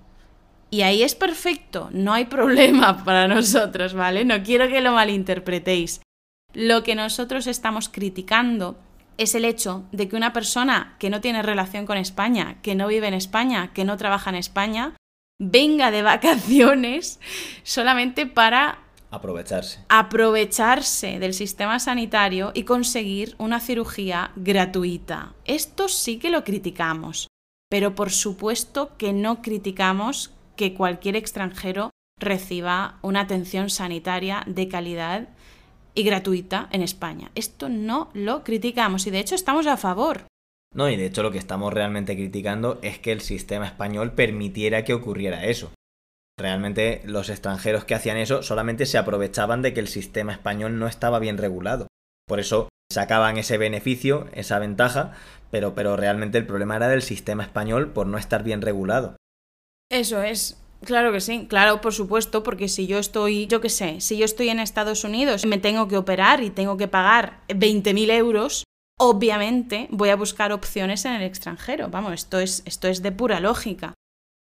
Y 0.70 0.82
ahí 0.82 1.02
es 1.02 1.14
perfecto, 1.14 1.88
no 1.92 2.12
hay 2.12 2.26
problema 2.26 3.04
para 3.04 3.28
nosotros, 3.28 3.94
¿vale? 3.94 4.24
No 4.24 4.42
quiero 4.42 4.68
que 4.68 4.80
lo 4.80 4.92
malinterpretéis. 4.92 6.02
Lo 6.52 6.82
que 6.82 6.94
nosotros 6.94 7.46
estamos 7.46 7.88
criticando 7.88 8.78
es 9.18 9.34
el 9.34 9.44
hecho 9.44 9.84
de 9.92 10.08
que 10.08 10.16
una 10.16 10.32
persona 10.32 10.96
que 10.98 11.10
no 11.10 11.20
tiene 11.20 11.42
relación 11.42 11.86
con 11.86 11.96
España, 11.96 12.56
que 12.62 12.74
no 12.74 12.88
vive 12.88 13.06
en 13.06 13.14
España, 13.14 13.72
que 13.72 13.84
no 13.84 13.96
trabaja 13.96 14.30
en 14.30 14.36
España, 14.36 14.94
venga 15.38 15.90
de 15.90 16.02
vacaciones 16.02 17.20
solamente 17.62 18.26
para 18.26 18.78
Aprovecharse. 19.12 19.80
Aprovecharse 19.90 21.18
del 21.18 21.34
sistema 21.34 21.78
sanitario 21.78 22.50
y 22.54 22.64
conseguir 22.64 23.34
una 23.36 23.60
cirugía 23.60 24.32
gratuita. 24.36 25.34
Esto 25.44 25.88
sí 25.88 26.18
que 26.18 26.30
lo 26.30 26.44
criticamos, 26.44 27.28
pero 27.68 27.94
por 27.94 28.10
supuesto 28.10 28.96
que 28.96 29.12
no 29.12 29.42
criticamos 29.42 30.32
que 30.56 30.72
cualquier 30.72 31.16
extranjero 31.16 31.90
reciba 32.18 32.98
una 33.02 33.20
atención 33.20 33.68
sanitaria 33.68 34.44
de 34.46 34.68
calidad 34.68 35.28
y 35.94 36.04
gratuita 36.04 36.68
en 36.72 36.80
España. 36.80 37.30
Esto 37.34 37.68
no 37.68 38.08
lo 38.14 38.44
criticamos 38.44 39.06
y 39.06 39.10
de 39.10 39.20
hecho 39.20 39.34
estamos 39.34 39.66
a 39.66 39.76
favor. 39.76 40.24
No, 40.74 40.88
y 40.88 40.96
de 40.96 41.04
hecho 41.04 41.22
lo 41.22 41.30
que 41.30 41.38
estamos 41.38 41.70
realmente 41.70 42.16
criticando 42.16 42.78
es 42.80 42.98
que 42.98 43.12
el 43.12 43.20
sistema 43.20 43.66
español 43.66 44.12
permitiera 44.12 44.84
que 44.84 44.94
ocurriera 44.94 45.44
eso. 45.44 45.70
Realmente 46.42 47.02
los 47.04 47.28
extranjeros 47.28 47.84
que 47.84 47.94
hacían 47.94 48.16
eso 48.16 48.42
solamente 48.42 48.84
se 48.84 48.98
aprovechaban 48.98 49.62
de 49.62 49.72
que 49.72 49.78
el 49.78 49.86
sistema 49.86 50.32
español 50.32 50.76
no 50.76 50.88
estaba 50.88 51.20
bien 51.20 51.38
regulado. 51.38 51.86
Por 52.26 52.40
eso 52.40 52.68
sacaban 52.92 53.38
ese 53.38 53.58
beneficio, 53.58 54.26
esa 54.32 54.58
ventaja, 54.58 55.12
pero, 55.52 55.76
pero 55.76 55.96
realmente 55.96 56.38
el 56.38 56.46
problema 56.46 56.74
era 56.74 56.88
del 56.88 57.02
sistema 57.02 57.44
español 57.44 57.92
por 57.92 58.08
no 58.08 58.18
estar 58.18 58.42
bien 58.42 58.60
regulado. 58.60 59.14
Eso 59.88 60.20
es. 60.20 60.60
Claro 60.84 61.12
que 61.12 61.20
sí, 61.20 61.46
claro, 61.48 61.80
por 61.80 61.94
supuesto, 61.94 62.42
porque 62.42 62.66
si 62.66 62.88
yo 62.88 62.98
estoy, 62.98 63.46
yo 63.46 63.60
qué 63.60 63.68
sé, 63.68 64.00
si 64.00 64.18
yo 64.18 64.24
estoy 64.24 64.48
en 64.48 64.58
Estados 64.58 65.04
Unidos 65.04 65.44
y 65.44 65.46
me 65.46 65.58
tengo 65.58 65.86
que 65.86 65.96
operar 65.96 66.42
y 66.42 66.50
tengo 66.50 66.76
que 66.76 66.88
pagar 66.88 67.38
20.000 67.46 68.10
euros, 68.10 68.64
obviamente 68.98 69.86
voy 69.92 70.08
a 70.08 70.16
buscar 70.16 70.50
opciones 70.50 71.04
en 71.04 71.12
el 71.12 71.22
extranjero. 71.22 71.88
Vamos, 71.88 72.14
esto 72.14 72.40
es, 72.40 72.64
esto 72.66 72.88
es 72.88 73.00
de 73.00 73.12
pura 73.12 73.38
lógica. 73.38 73.94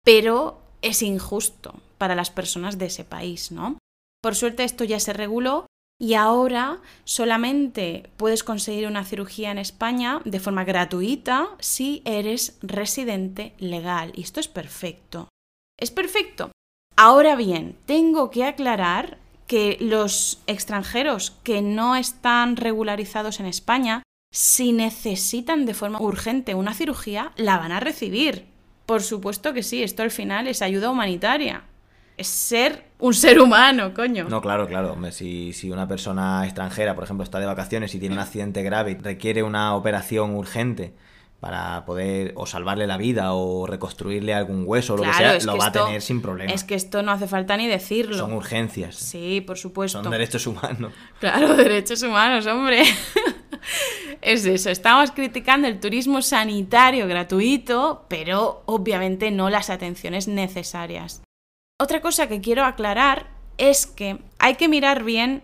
Pero 0.04 0.63
es 0.84 1.02
injusto 1.02 1.74
para 1.98 2.14
las 2.14 2.30
personas 2.30 2.78
de 2.78 2.86
ese 2.86 3.04
país, 3.04 3.50
¿no? 3.50 3.78
Por 4.22 4.34
suerte 4.34 4.64
esto 4.64 4.84
ya 4.84 5.00
se 5.00 5.12
reguló 5.12 5.66
y 6.00 6.14
ahora 6.14 6.80
solamente 7.04 8.10
puedes 8.16 8.42
conseguir 8.42 8.86
una 8.86 9.04
cirugía 9.04 9.50
en 9.50 9.58
España 9.58 10.20
de 10.24 10.40
forma 10.40 10.64
gratuita 10.64 11.48
si 11.60 12.02
eres 12.04 12.58
residente 12.62 13.54
legal. 13.58 14.12
Y 14.14 14.22
esto 14.22 14.40
es 14.40 14.48
perfecto. 14.48 15.28
Es 15.78 15.90
perfecto. 15.90 16.50
Ahora 16.96 17.36
bien, 17.36 17.76
tengo 17.86 18.30
que 18.30 18.44
aclarar 18.44 19.18
que 19.46 19.76
los 19.80 20.40
extranjeros 20.46 21.32
que 21.42 21.62
no 21.62 21.96
están 21.96 22.56
regularizados 22.56 23.40
en 23.40 23.46
España, 23.46 24.02
si 24.32 24.72
necesitan 24.72 25.66
de 25.66 25.74
forma 25.74 26.00
urgente 26.00 26.54
una 26.54 26.74
cirugía, 26.74 27.32
la 27.36 27.58
van 27.58 27.72
a 27.72 27.80
recibir. 27.80 28.53
Por 28.86 29.02
supuesto 29.02 29.52
que 29.52 29.62
sí, 29.62 29.82
esto 29.82 30.02
al 30.02 30.10
final 30.10 30.46
es 30.46 30.62
ayuda 30.62 30.90
humanitaria 30.90 31.64
es 32.16 32.28
ser 32.28 32.84
un 32.98 33.12
ser 33.12 33.40
humano, 33.40 33.92
coño. 33.92 34.26
No, 34.28 34.40
claro, 34.40 34.66
claro. 34.66 34.96
si, 35.10 35.52
si 35.52 35.70
una 35.70 35.88
persona 35.88 36.44
extranjera, 36.44 36.94
por 36.94 37.04
ejemplo, 37.04 37.24
está 37.24 37.40
de 37.40 37.46
vacaciones 37.46 37.94
y 37.94 37.98
tiene 37.98 38.14
un 38.14 38.20
accidente 38.20 38.62
grave 38.62 38.92
y 38.92 38.94
requiere 38.94 39.42
una 39.42 39.74
operación 39.74 40.34
urgente 40.36 40.94
para 41.40 41.84
poder 41.84 42.32
o 42.36 42.46
salvarle 42.46 42.86
la 42.86 42.96
vida 42.96 43.34
o 43.34 43.66
reconstruirle 43.66 44.32
algún 44.32 44.64
hueso 44.66 44.94
o 44.94 44.96
lo 44.96 45.02
que 45.02 45.12
sea, 45.12 45.38
lo 45.40 45.58
va 45.58 45.66
a 45.66 45.72
tener 45.72 46.00
sin 46.00 46.22
problema. 46.22 46.52
Es 46.52 46.64
que 46.64 46.74
esto 46.74 47.02
no 47.02 47.12
hace 47.12 47.26
falta 47.26 47.56
ni 47.56 47.66
decirlo. 47.66 48.16
Son 48.16 48.32
urgencias. 48.32 48.94
Sí, 48.94 49.42
por 49.42 49.58
supuesto. 49.58 50.02
Son 50.02 50.10
derechos 50.10 50.46
humanos. 50.46 50.92
Claro, 51.20 51.54
derechos 51.56 52.02
humanos, 52.02 52.46
hombre. 52.46 52.82
Es 54.24 54.46
eso, 54.46 54.70
estamos 54.70 55.10
criticando 55.10 55.68
el 55.68 55.78
turismo 55.78 56.22
sanitario 56.22 57.06
gratuito, 57.06 58.06
pero 58.08 58.62
obviamente 58.64 59.30
no 59.30 59.50
las 59.50 59.68
atenciones 59.68 60.28
necesarias. 60.28 61.22
Otra 61.78 62.00
cosa 62.00 62.26
que 62.26 62.40
quiero 62.40 62.64
aclarar 62.64 63.28
es 63.58 63.86
que 63.86 64.18
hay 64.38 64.54
que 64.54 64.68
mirar 64.68 65.04
bien, 65.04 65.42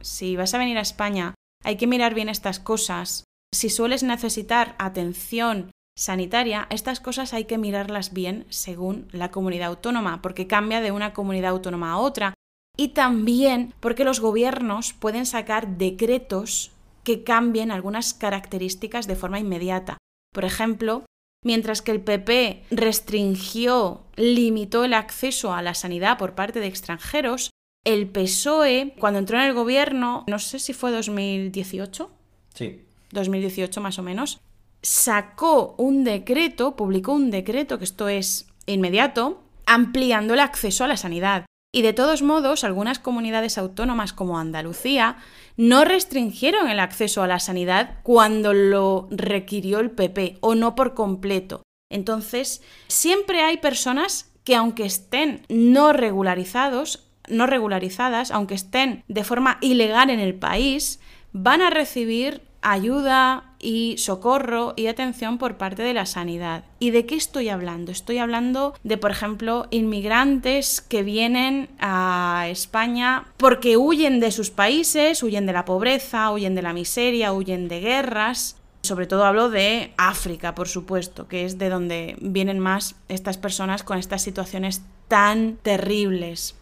si 0.00 0.34
vas 0.34 0.52
a 0.52 0.58
venir 0.58 0.78
a 0.78 0.82
España, 0.82 1.34
hay 1.62 1.76
que 1.76 1.86
mirar 1.86 2.14
bien 2.14 2.28
estas 2.28 2.58
cosas. 2.58 3.22
Si 3.54 3.70
sueles 3.70 4.02
necesitar 4.02 4.74
atención 4.78 5.70
sanitaria, 5.96 6.66
estas 6.70 6.98
cosas 6.98 7.32
hay 7.32 7.44
que 7.44 7.56
mirarlas 7.56 8.12
bien 8.12 8.46
según 8.48 9.08
la 9.12 9.30
comunidad 9.30 9.68
autónoma, 9.68 10.22
porque 10.22 10.48
cambia 10.48 10.80
de 10.80 10.90
una 10.90 11.12
comunidad 11.12 11.50
autónoma 11.50 11.92
a 11.92 11.98
otra. 11.98 12.34
Y 12.76 12.88
también 12.88 13.74
porque 13.78 14.04
los 14.04 14.20
gobiernos 14.20 14.92
pueden 14.92 15.26
sacar 15.26 15.76
decretos 15.78 16.72
que 17.04 17.24
cambien 17.24 17.70
algunas 17.70 18.14
características 18.14 19.06
de 19.06 19.16
forma 19.16 19.38
inmediata. 19.38 19.98
Por 20.32 20.44
ejemplo, 20.44 21.04
Mientras 21.44 21.82
que 21.82 21.92
el 21.92 22.00
PP 22.00 22.64
restringió, 22.70 24.02
limitó 24.16 24.84
el 24.84 24.94
acceso 24.94 25.52
a 25.52 25.62
la 25.62 25.74
sanidad 25.74 26.18
por 26.18 26.34
parte 26.34 26.58
de 26.58 26.66
extranjeros, 26.66 27.50
el 27.84 28.08
PSOE, 28.08 28.94
cuando 28.98 29.20
entró 29.20 29.38
en 29.38 29.44
el 29.44 29.54
gobierno, 29.54 30.24
no 30.26 30.38
sé 30.40 30.58
si 30.58 30.72
fue 30.72 30.90
2018. 30.90 32.10
Sí. 32.54 32.84
2018 33.12 33.80
más 33.80 33.98
o 33.98 34.02
menos, 34.02 34.40
sacó 34.82 35.74
un 35.78 36.04
decreto, 36.04 36.76
publicó 36.76 37.12
un 37.12 37.30
decreto, 37.30 37.78
que 37.78 37.84
esto 37.84 38.08
es 38.08 38.48
inmediato, 38.66 39.42
ampliando 39.64 40.34
el 40.34 40.40
acceso 40.40 40.84
a 40.84 40.88
la 40.88 40.96
sanidad. 40.96 41.46
Y 41.78 41.82
de 41.82 41.92
todos 41.92 42.22
modos, 42.22 42.64
algunas 42.64 42.98
comunidades 42.98 43.56
autónomas 43.56 44.12
como 44.12 44.40
Andalucía 44.40 45.18
no 45.56 45.84
restringieron 45.84 46.68
el 46.68 46.80
acceso 46.80 47.22
a 47.22 47.28
la 47.28 47.38
sanidad 47.38 48.00
cuando 48.02 48.52
lo 48.52 49.06
requirió 49.12 49.78
el 49.78 49.92
PP 49.92 50.38
o 50.40 50.56
no 50.56 50.74
por 50.74 50.94
completo. 50.94 51.62
Entonces, 51.88 52.62
siempre 52.88 53.42
hay 53.42 53.58
personas 53.58 54.32
que 54.42 54.56
aunque 54.56 54.86
estén 54.86 55.42
no 55.48 55.92
regularizados, 55.92 57.08
no 57.28 57.46
regularizadas, 57.46 58.32
aunque 58.32 58.56
estén 58.56 59.04
de 59.06 59.22
forma 59.22 59.58
ilegal 59.60 60.10
en 60.10 60.18
el 60.18 60.34
país, 60.34 60.98
van 61.30 61.62
a 61.62 61.70
recibir 61.70 62.42
ayuda 62.62 63.44
y 63.58 63.96
socorro 63.98 64.74
y 64.76 64.86
atención 64.86 65.38
por 65.38 65.56
parte 65.56 65.82
de 65.82 65.94
la 65.94 66.06
sanidad. 66.06 66.64
¿Y 66.78 66.90
de 66.90 67.06
qué 67.06 67.16
estoy 67.16 67.48
hablando? 67.48 67.92
Estoy 67.92 68.18
hablando 68.18 68.74
de, 68.82 68.96
por 68.96 69.10
ejemplo, 69.10 69.66
inmigrantes 69.70 70.80
que 70.80 71.02
vienen 71.02 71.68
a 71.80 72.46
España 72.48 73.26
porque 73.36 73.76
huyen 73.76 74.20
de 74.20 74.30
sus 74.30 74.50
países, 74.50 75.22
huyen 75.22 75.46
de 75.46 75.52
la 75.52 75.64
pobreza, 75.64 76.30
huyen 76.30 76.54
de 76.54 76.62
la 76.62 76.72
miseria, 76.72 77.32
huyen 77.32 77.68
de 77.68 77.80
guerras. 77.80 78.56
Sobre 78.82 79.06
todo 79.06 79.24
hablo 79.24 79.50
de 79.50 79.92
África, 79.96 80.54
por 80.54 80.68
supuesto, 80.68 81.26
que 81.26 81.44
es 81.44 81.58
de 81.58 81.68
donde 81.68 82.16
vienen 82.20 82.60
más 82.60 82.94
estas 83.08 83.36
personas 83.36 83.82
con 83.82 83.98
estas 83.98 84.22
situaciones 84.22 84.82
tan 85.08 85.56
terribles 85.56 86.57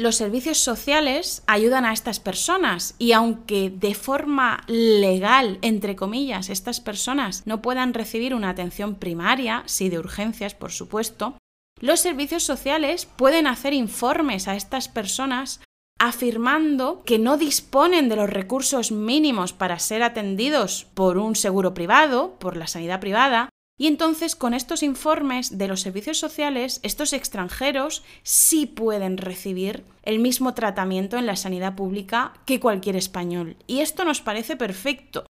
los 0.00 0.16
servicios 0.16 0.56
sociales 0.56 1.42
ayudan 1.46 1.84
a 1.84 1.92
estas 1.92 2.20
personas 2.20 2.94
y 2.98 3.12
aunque 3.12 3.68
de 3.68 3.94
forma 3.94 4.64
legal, 4.66 5.58
entre 5.60 5.94
comillas, 5.94 6.48
estas 6.48 6.80
personas 6.80 7.42
no 7.44 7.60
puedan 7.60 7.92
recibir 7.92 8.34
una 8.34 8.48
atención 8.48 8.94
primaria, 8.94 9.62
sí 9.66 9.90
de 9.90 9.98
urgencias, 9.98 10.54
por 10.54 10.72
supuesto, 10.72 11.36
los 11.80 12.00
servicios 12.00 12.44
sociales 12.44 13.04
pueden 13.04 13.46
hacer 13.46 13.74
informes 13.74 14.48
a 14.48 14.56
estas 14.56 14.88
personas 14.88 15.60
afirmando 15.98 17.02
que 17.04 17.18
no 17.18 17.36
disponen 17.36 18.08
de 18.08 18.16
los 18.16 18.30
recursos 18.30 18.92
mínimos 18.92 19.52
para 19.52 19.78
ser 19.78 20.02
atendidos 20.02 20.86
por 20.94 21.18
un 21.18 21.36
seguro 21.36 21.74
privado, 21.74 22.36
por 22.38 22.56
la 22.56 22.68
sanidad 22.68 23.00
privada, 23.00 23.50
y 23.80 23.86
entonces 23.86 24.36
con 24.36 24.52
estos 24.52 24.82
informes 24.82 25.56
de 25.56 25.66
los 25.66 25.80
servicios 25.80 26.18
sociales, 26.18 26.80
estos 26.82 27.14
extranjeros 27.14 28.04
sí 28.22 28.66
pueden 28.66 29.16
recibir 29.16 29.84
el 30.02 30.18
mismo 30.18 30.52
tratamiento 30.52 31.16
en 31.16 31.24
la 31.24 31.34
sanidad 31.34 31.76
pública 31.76 32.34
que 32.44 32.60
cualquier 32.60 32.96
español. 32.96 33.56
Y 33.66 33.80
esto 33.80 34.04
nos 34.04 34.20
parece 34.20 34.54
perfecto. 34.54 35.24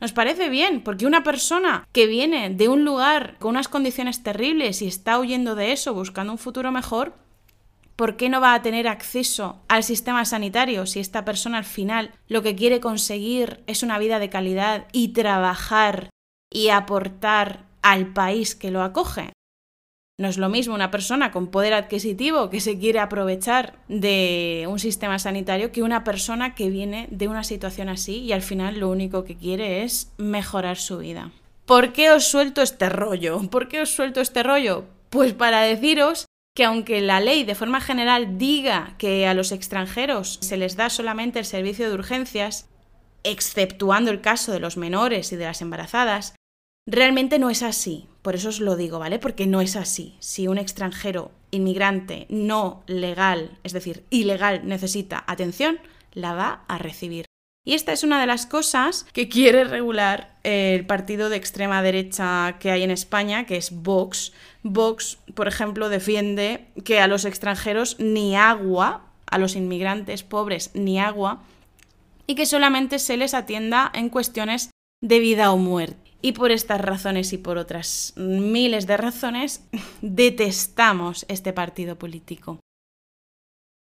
Nos 0.00 0.10
parece 0.10 0.48
bien, 0.48 0.82
porque 0.82 1.06
una 1.06 1.22
persona 1.22 1.86
que 1.92 2.08
viene 2.08 2.50
de 2.50 2.66
un 2.66 2.84
lugar 2.84 3.36
con 3.38 3.50
unas 3.50 3.68
condiciones 3.68 4.24
terribles 4.24 4.82
y 4.82 4.88
está 4.88 5.20
huyendo 5.20 5.54
de 5.54 5.70
eso, 5.70 5.94
buscando 5.94 6.32
un 6.32 6.38
futuro 6.38 6.72
mejor, 6.72 7.14
¿por 7.94 8.16
qué 8.16 8.28
no 8.28 8.40
va 8.40 8.54
a 8.54 8.62
tener 8.62 8.88
acceso 8.88 9.62
al 9.68 9.84
sistema 9.84 10.24
sanitario 10.24 10.86
si 10.86 10.98
esta 10.98 11.24
persona 11.24 11.58
al 11.58 11.64
final 11.64 12.10
lo 12.26 12.42
que 12.42 12.56
quiere 12.56 12.80
conseguir 12.80 13.62
es 13.68 13.84
una 13.84 14.00
vida 14.00 14.18
de 14.18 14.30
calidad 14.30 14.88
y 14.90 15.12
trabajar 15.12 16.10
y 16.50 16.70
aportar 16.70 17.72
al 17.84 18.12
país 18.12 18.56
que 18.56 18.70
lo 18.70 18.82
acoge. 18.82 19.32
No 20.18 20.28
es 20.28 20.38
lo 20.38 20.48
mismo 20.48 20.74
una 20.74 20.90
persona 20.90 21.30
con 21.30 21.48
poder 21.48 21.74
adquisitivo 21.74 22.48
que 22.48 22.60
se 22.60 22.78
quiere 22.78 22.98
aprovechar 22.98 23.78
de 23.88 24.66
un 24.68 24.78
sistema 24.78 25.18
sanitario 25.18 25.70
que 25.70 25.82
una 25.82 26.02
persona 26.02 26.54
que 26.54 26.70
viene 26.70 27.08
de 27.10 27.28
una 27.28 27.44
situación 27.44 27.88
así 27.88 28.20
y 28.20 28.32
al 28.32 28.42
final 28.42 28.78
lo 28.78 28.88
único 28.90 29.24
que 29.24 29.36
quiere 29.36 29.82
es 29.82 30.12
mejorar 30.16 30.78
su 30.78 30.98
vida. 30.98 31.32
¿Por 31.66 31.92
qué 31.92 32.10
os 32.10 32.26
suelto 32.26 32.62
este 32.62 32.88
rollo? 32.88 33.40
¿Por 33.50 33.68
qué 33.68 33.82
os 33.82 33.90
suelto 33.90 34.20
este 34.20 34.42
rollo? 34.42 34.84
Pues 35.10 35.34
para 35.34 35.60
deciros 35.62 36.26
que 36.56 36.64
aunque 36.64 37.00
la 37.00 37.20
ley 37.20 37.44
de 37.44 37.56
forma 37.56 37.80
general 37.80 38.38
diga 38.38 38.94
que 38.96 39.26
a 39.26 39.34
los 39.34 39.52
extranjeros 39.52 40.38
se 40.40 40.56
les 40.56 40.76
da 40.76 40.88
solamente 40.88 41.40
el 41.40 41.44
servicio 41.44 41.88
de 41.88 41.94
urgencias, 41.94 42.68
exceptuando 43.24 44.10
el 44.10 44.20
caso 44.20 44.52
de 44.52 44.60
los 44.60 44.76
menores 44.76 45.32
y 45.32 45.36
de 45.36 45.46
las 45.46 45.60
embarazadas, 45.60 46.34
Realmente 46.86 47.38
no 47.38 47.48
es 47.48 47.62
así, 47.62 48.08
por 48.20 48.34
eso 48.34 48.50
os 48.50 48.60
lo 48.60 48.76
digo, 48.76 48.98
¿vale? 48.98 49.18
Porque 49.18 49.46
no 49.46 49.62
es 49.62 49.74
así. 49.74 50.16
Si 50.20 50.48
un 50.48 50.58
extranjero 50.58 51.30
inmigrante 51.50 52.26
no 52.28 52.82
legal, 52.86 53.58
es 53.62 53.72
decir, 53.72 54.04
ilegal, 54.10 54.66
necesita 54.66 55.24
atención, 55.26 55.78
la 56.12 56.34
va 56.34 56.64
a 56.68 56.76
recibir. 56.76 57.24
Y 57.66 57.72
esta 57.72 57.92
es 57.92 58.04
una 58.04 58.20
de 58.20 58.26
las 58.26 58.44
cosas 58.44 59.06
que 59.14 59.30
quiere 59.30 59.64
regular 59.64 60.36
el 60.42 60.84
partido 60.84 61.30
de 61.30 61.36
extrema 61.36 61.80
derecha 61.80 62.56
que 62.60 62.70
hay 62.70 62.82
en 62.82 62.90
España, 62.90 63.46
que 63.46 63.56
es 63.56 63.70
Vox. 63.70 64.34
Vox, 64.62 65.16
por 65.32 65.48
ejemplo, 65.48 65.88
defiende 65.88 66.66
que 66.84 67.00
a 67.00 67.08
los 67.08 67.24
extranjeros 67.24 67.98
ni 67.98 68.36
agua, 68.36 69.06
a 69.24 69.38
los 69.38 69.56
inmigrantes 69.56 70.22
pobres 70.22 70.70
ni 70.74 71.00
agua, 71.00 71.42
y 72.26 72.34
que 72.34 72.44
solamente 72.44 72.98
se 72.98 73.16
les 73.16 73.32
atienda 73.32 73.90
en 73.94 74.10
cuestiones 74.10 74.68
de 75.00 75.18
vida 75.20 75.50
o 75.50 75.56
muerte. 75.56 76.03
Y 76.24 76.32
por 76.32 76.52
estas 76.52 76.80
razones 76.80 77.34
y 77.34 77.36
por 77.36 77.58
otras 77.58 78.14
miles 78.16 78.86
de 78.86 78.96
razones, 78.96 79.62
detestamos 80.00 81.26
este 81.28 81.52
partido 81.52 81.98
político. 81.98 82.60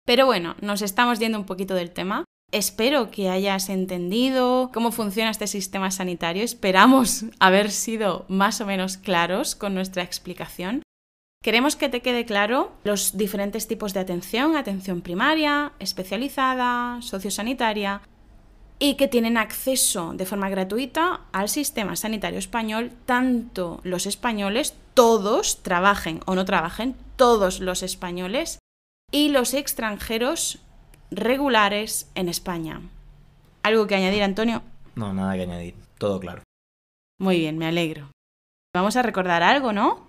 Pero 0.07 0.25
bueno, 0.25 0.57
nos 0.63 0.81
estamos 0.81 1.19
yendo 1.19 1.39
un 1.39 1.45
poquito 1.45 1.75
del 1.75 1.91
tema. 1.91 2.25
Espero 2.51 3.11
que 3.11 3.29
hayas 3.29 3.69
entendido 3.69 4.71
cómo 4.73 4.91
funciona 4.91 5.29
este 5.29 5.47
sistema 5.47 5.91
sanitario. 5.91 6.43
Esperamos 6.43 7.27
haber 7.41 7.71
sido 7.71 8.25
más 8.31 8.63
o 8.63 8.67
menos 8.67 8.97
claros 8.97 9.55
con 9.55 9.75
nuestra 9.75 10.03
explicación. 10.03 10.83
Queremos 11.43 11.77
que 11.77 11.91
te 11.91 12.01
quede 12.01 12.25
claro 12.25 12.73
los 12.85 13.19
diferentes 13.19 13.69
tipos 13.69 13.93
de 13.93 14.01
atención, 14.01 14.57
atención 14.57 15.03
primaria, 15.03 15.73
especializada, 15.79 17.03
sociosanitaria, 17.03 18.01
y 18.83 18.95
que 18.95 19.09
tienen 19.09 19.37
acceso 19.37 20.15
de 20.15 20.25
forma 20.27 20.49
gratuita 20.49 21.21
al 21.33 21.51
sistema 21.51 21.95
sanitario 21.97 22.39
español, 22.39 22.91
tanto 23.05 23.81
los 23.85 24.07
españoles, 24.07 24.75
todos, 24.95 25.63
trabajen 25.63 26.21
o 26.25 26.35
no 26.35 26.47
trabajen, 26.47 26.97
todos 27.17 27.61
los 27.61 27.83
españoles 27.83 28.59
y 29.13 29.29
los 29.29 29.53
extranjeros 29.53 30.61
regulares 31.11 32.11
en 32.15 32.31
España. 32.31 32.81
¿Algo 33.63 33.87
que 33.87 33.97
añadir, 33.97 34.23
Antonio? 34.23 34.63
No, 34.95 35.13
nada 35.13 35.35
que 35.35 35.43
añadir. 35.43 35.75
Todo 35.99 36.19
claro. 36.19 36.43
Muy 37.19 37.39
bien, 37.39 37.59
me 37.59 37.67
alegro. 37.67 38.11
Vamos 38.75 38.97
a 38.97 39.03
recordar 39.03 39.43
algo, 39.43 39.75
¿no? 39.75 40.09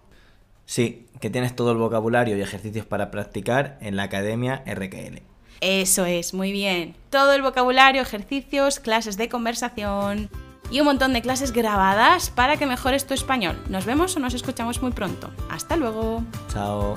Sí, 0.65 1.07
que 1.19 1.29
tienes 1.29 1.55
todo 1.57 1.71
el 1.71 1.77
vocabulario 1.77 2.37
y 2.37 2.41
ejercicios 2.41 2.85
para 2.85 3.11
practicar 3.11 3.77
en 3.81 3.97
la 3.97 4.03
Academia 4.03 4.63
RQL. 4.65 5.30
Eso 5.61 6.05
es, 6.05 6.33
muy 6.33 6.51
bien. 6.51 6.95
Todo 7.09 7.33
el 7.33 7.41
vocabulario, 7.41 8.01
ejercicios, 8.01 8.79
clases 8.79 9.15
de 9.15 9.29
conversación 9.29 10.29
y 10.71 10.79
un 10.79 10.85
montón 10.85 11.13
de 11.13 11.21
clases 11.21 11.51
grabadas 11.51 12.29
para 12.31 12.57
que 12.57 12.65
mejores 12.65 13.05
tu 13.05 13.13
español. 13.13 13.61
Nos 13.69 13.85
vemos 13.85 14.15
o 14.15 14.19
nos 14.19 14.33
escuchamos 14.33 14.81
muy 14.81 14.91
pronto. 14.91 15.29
Hasta 15.49 15.75
luego. 15.75 16.23
Chao. 16.51 16.95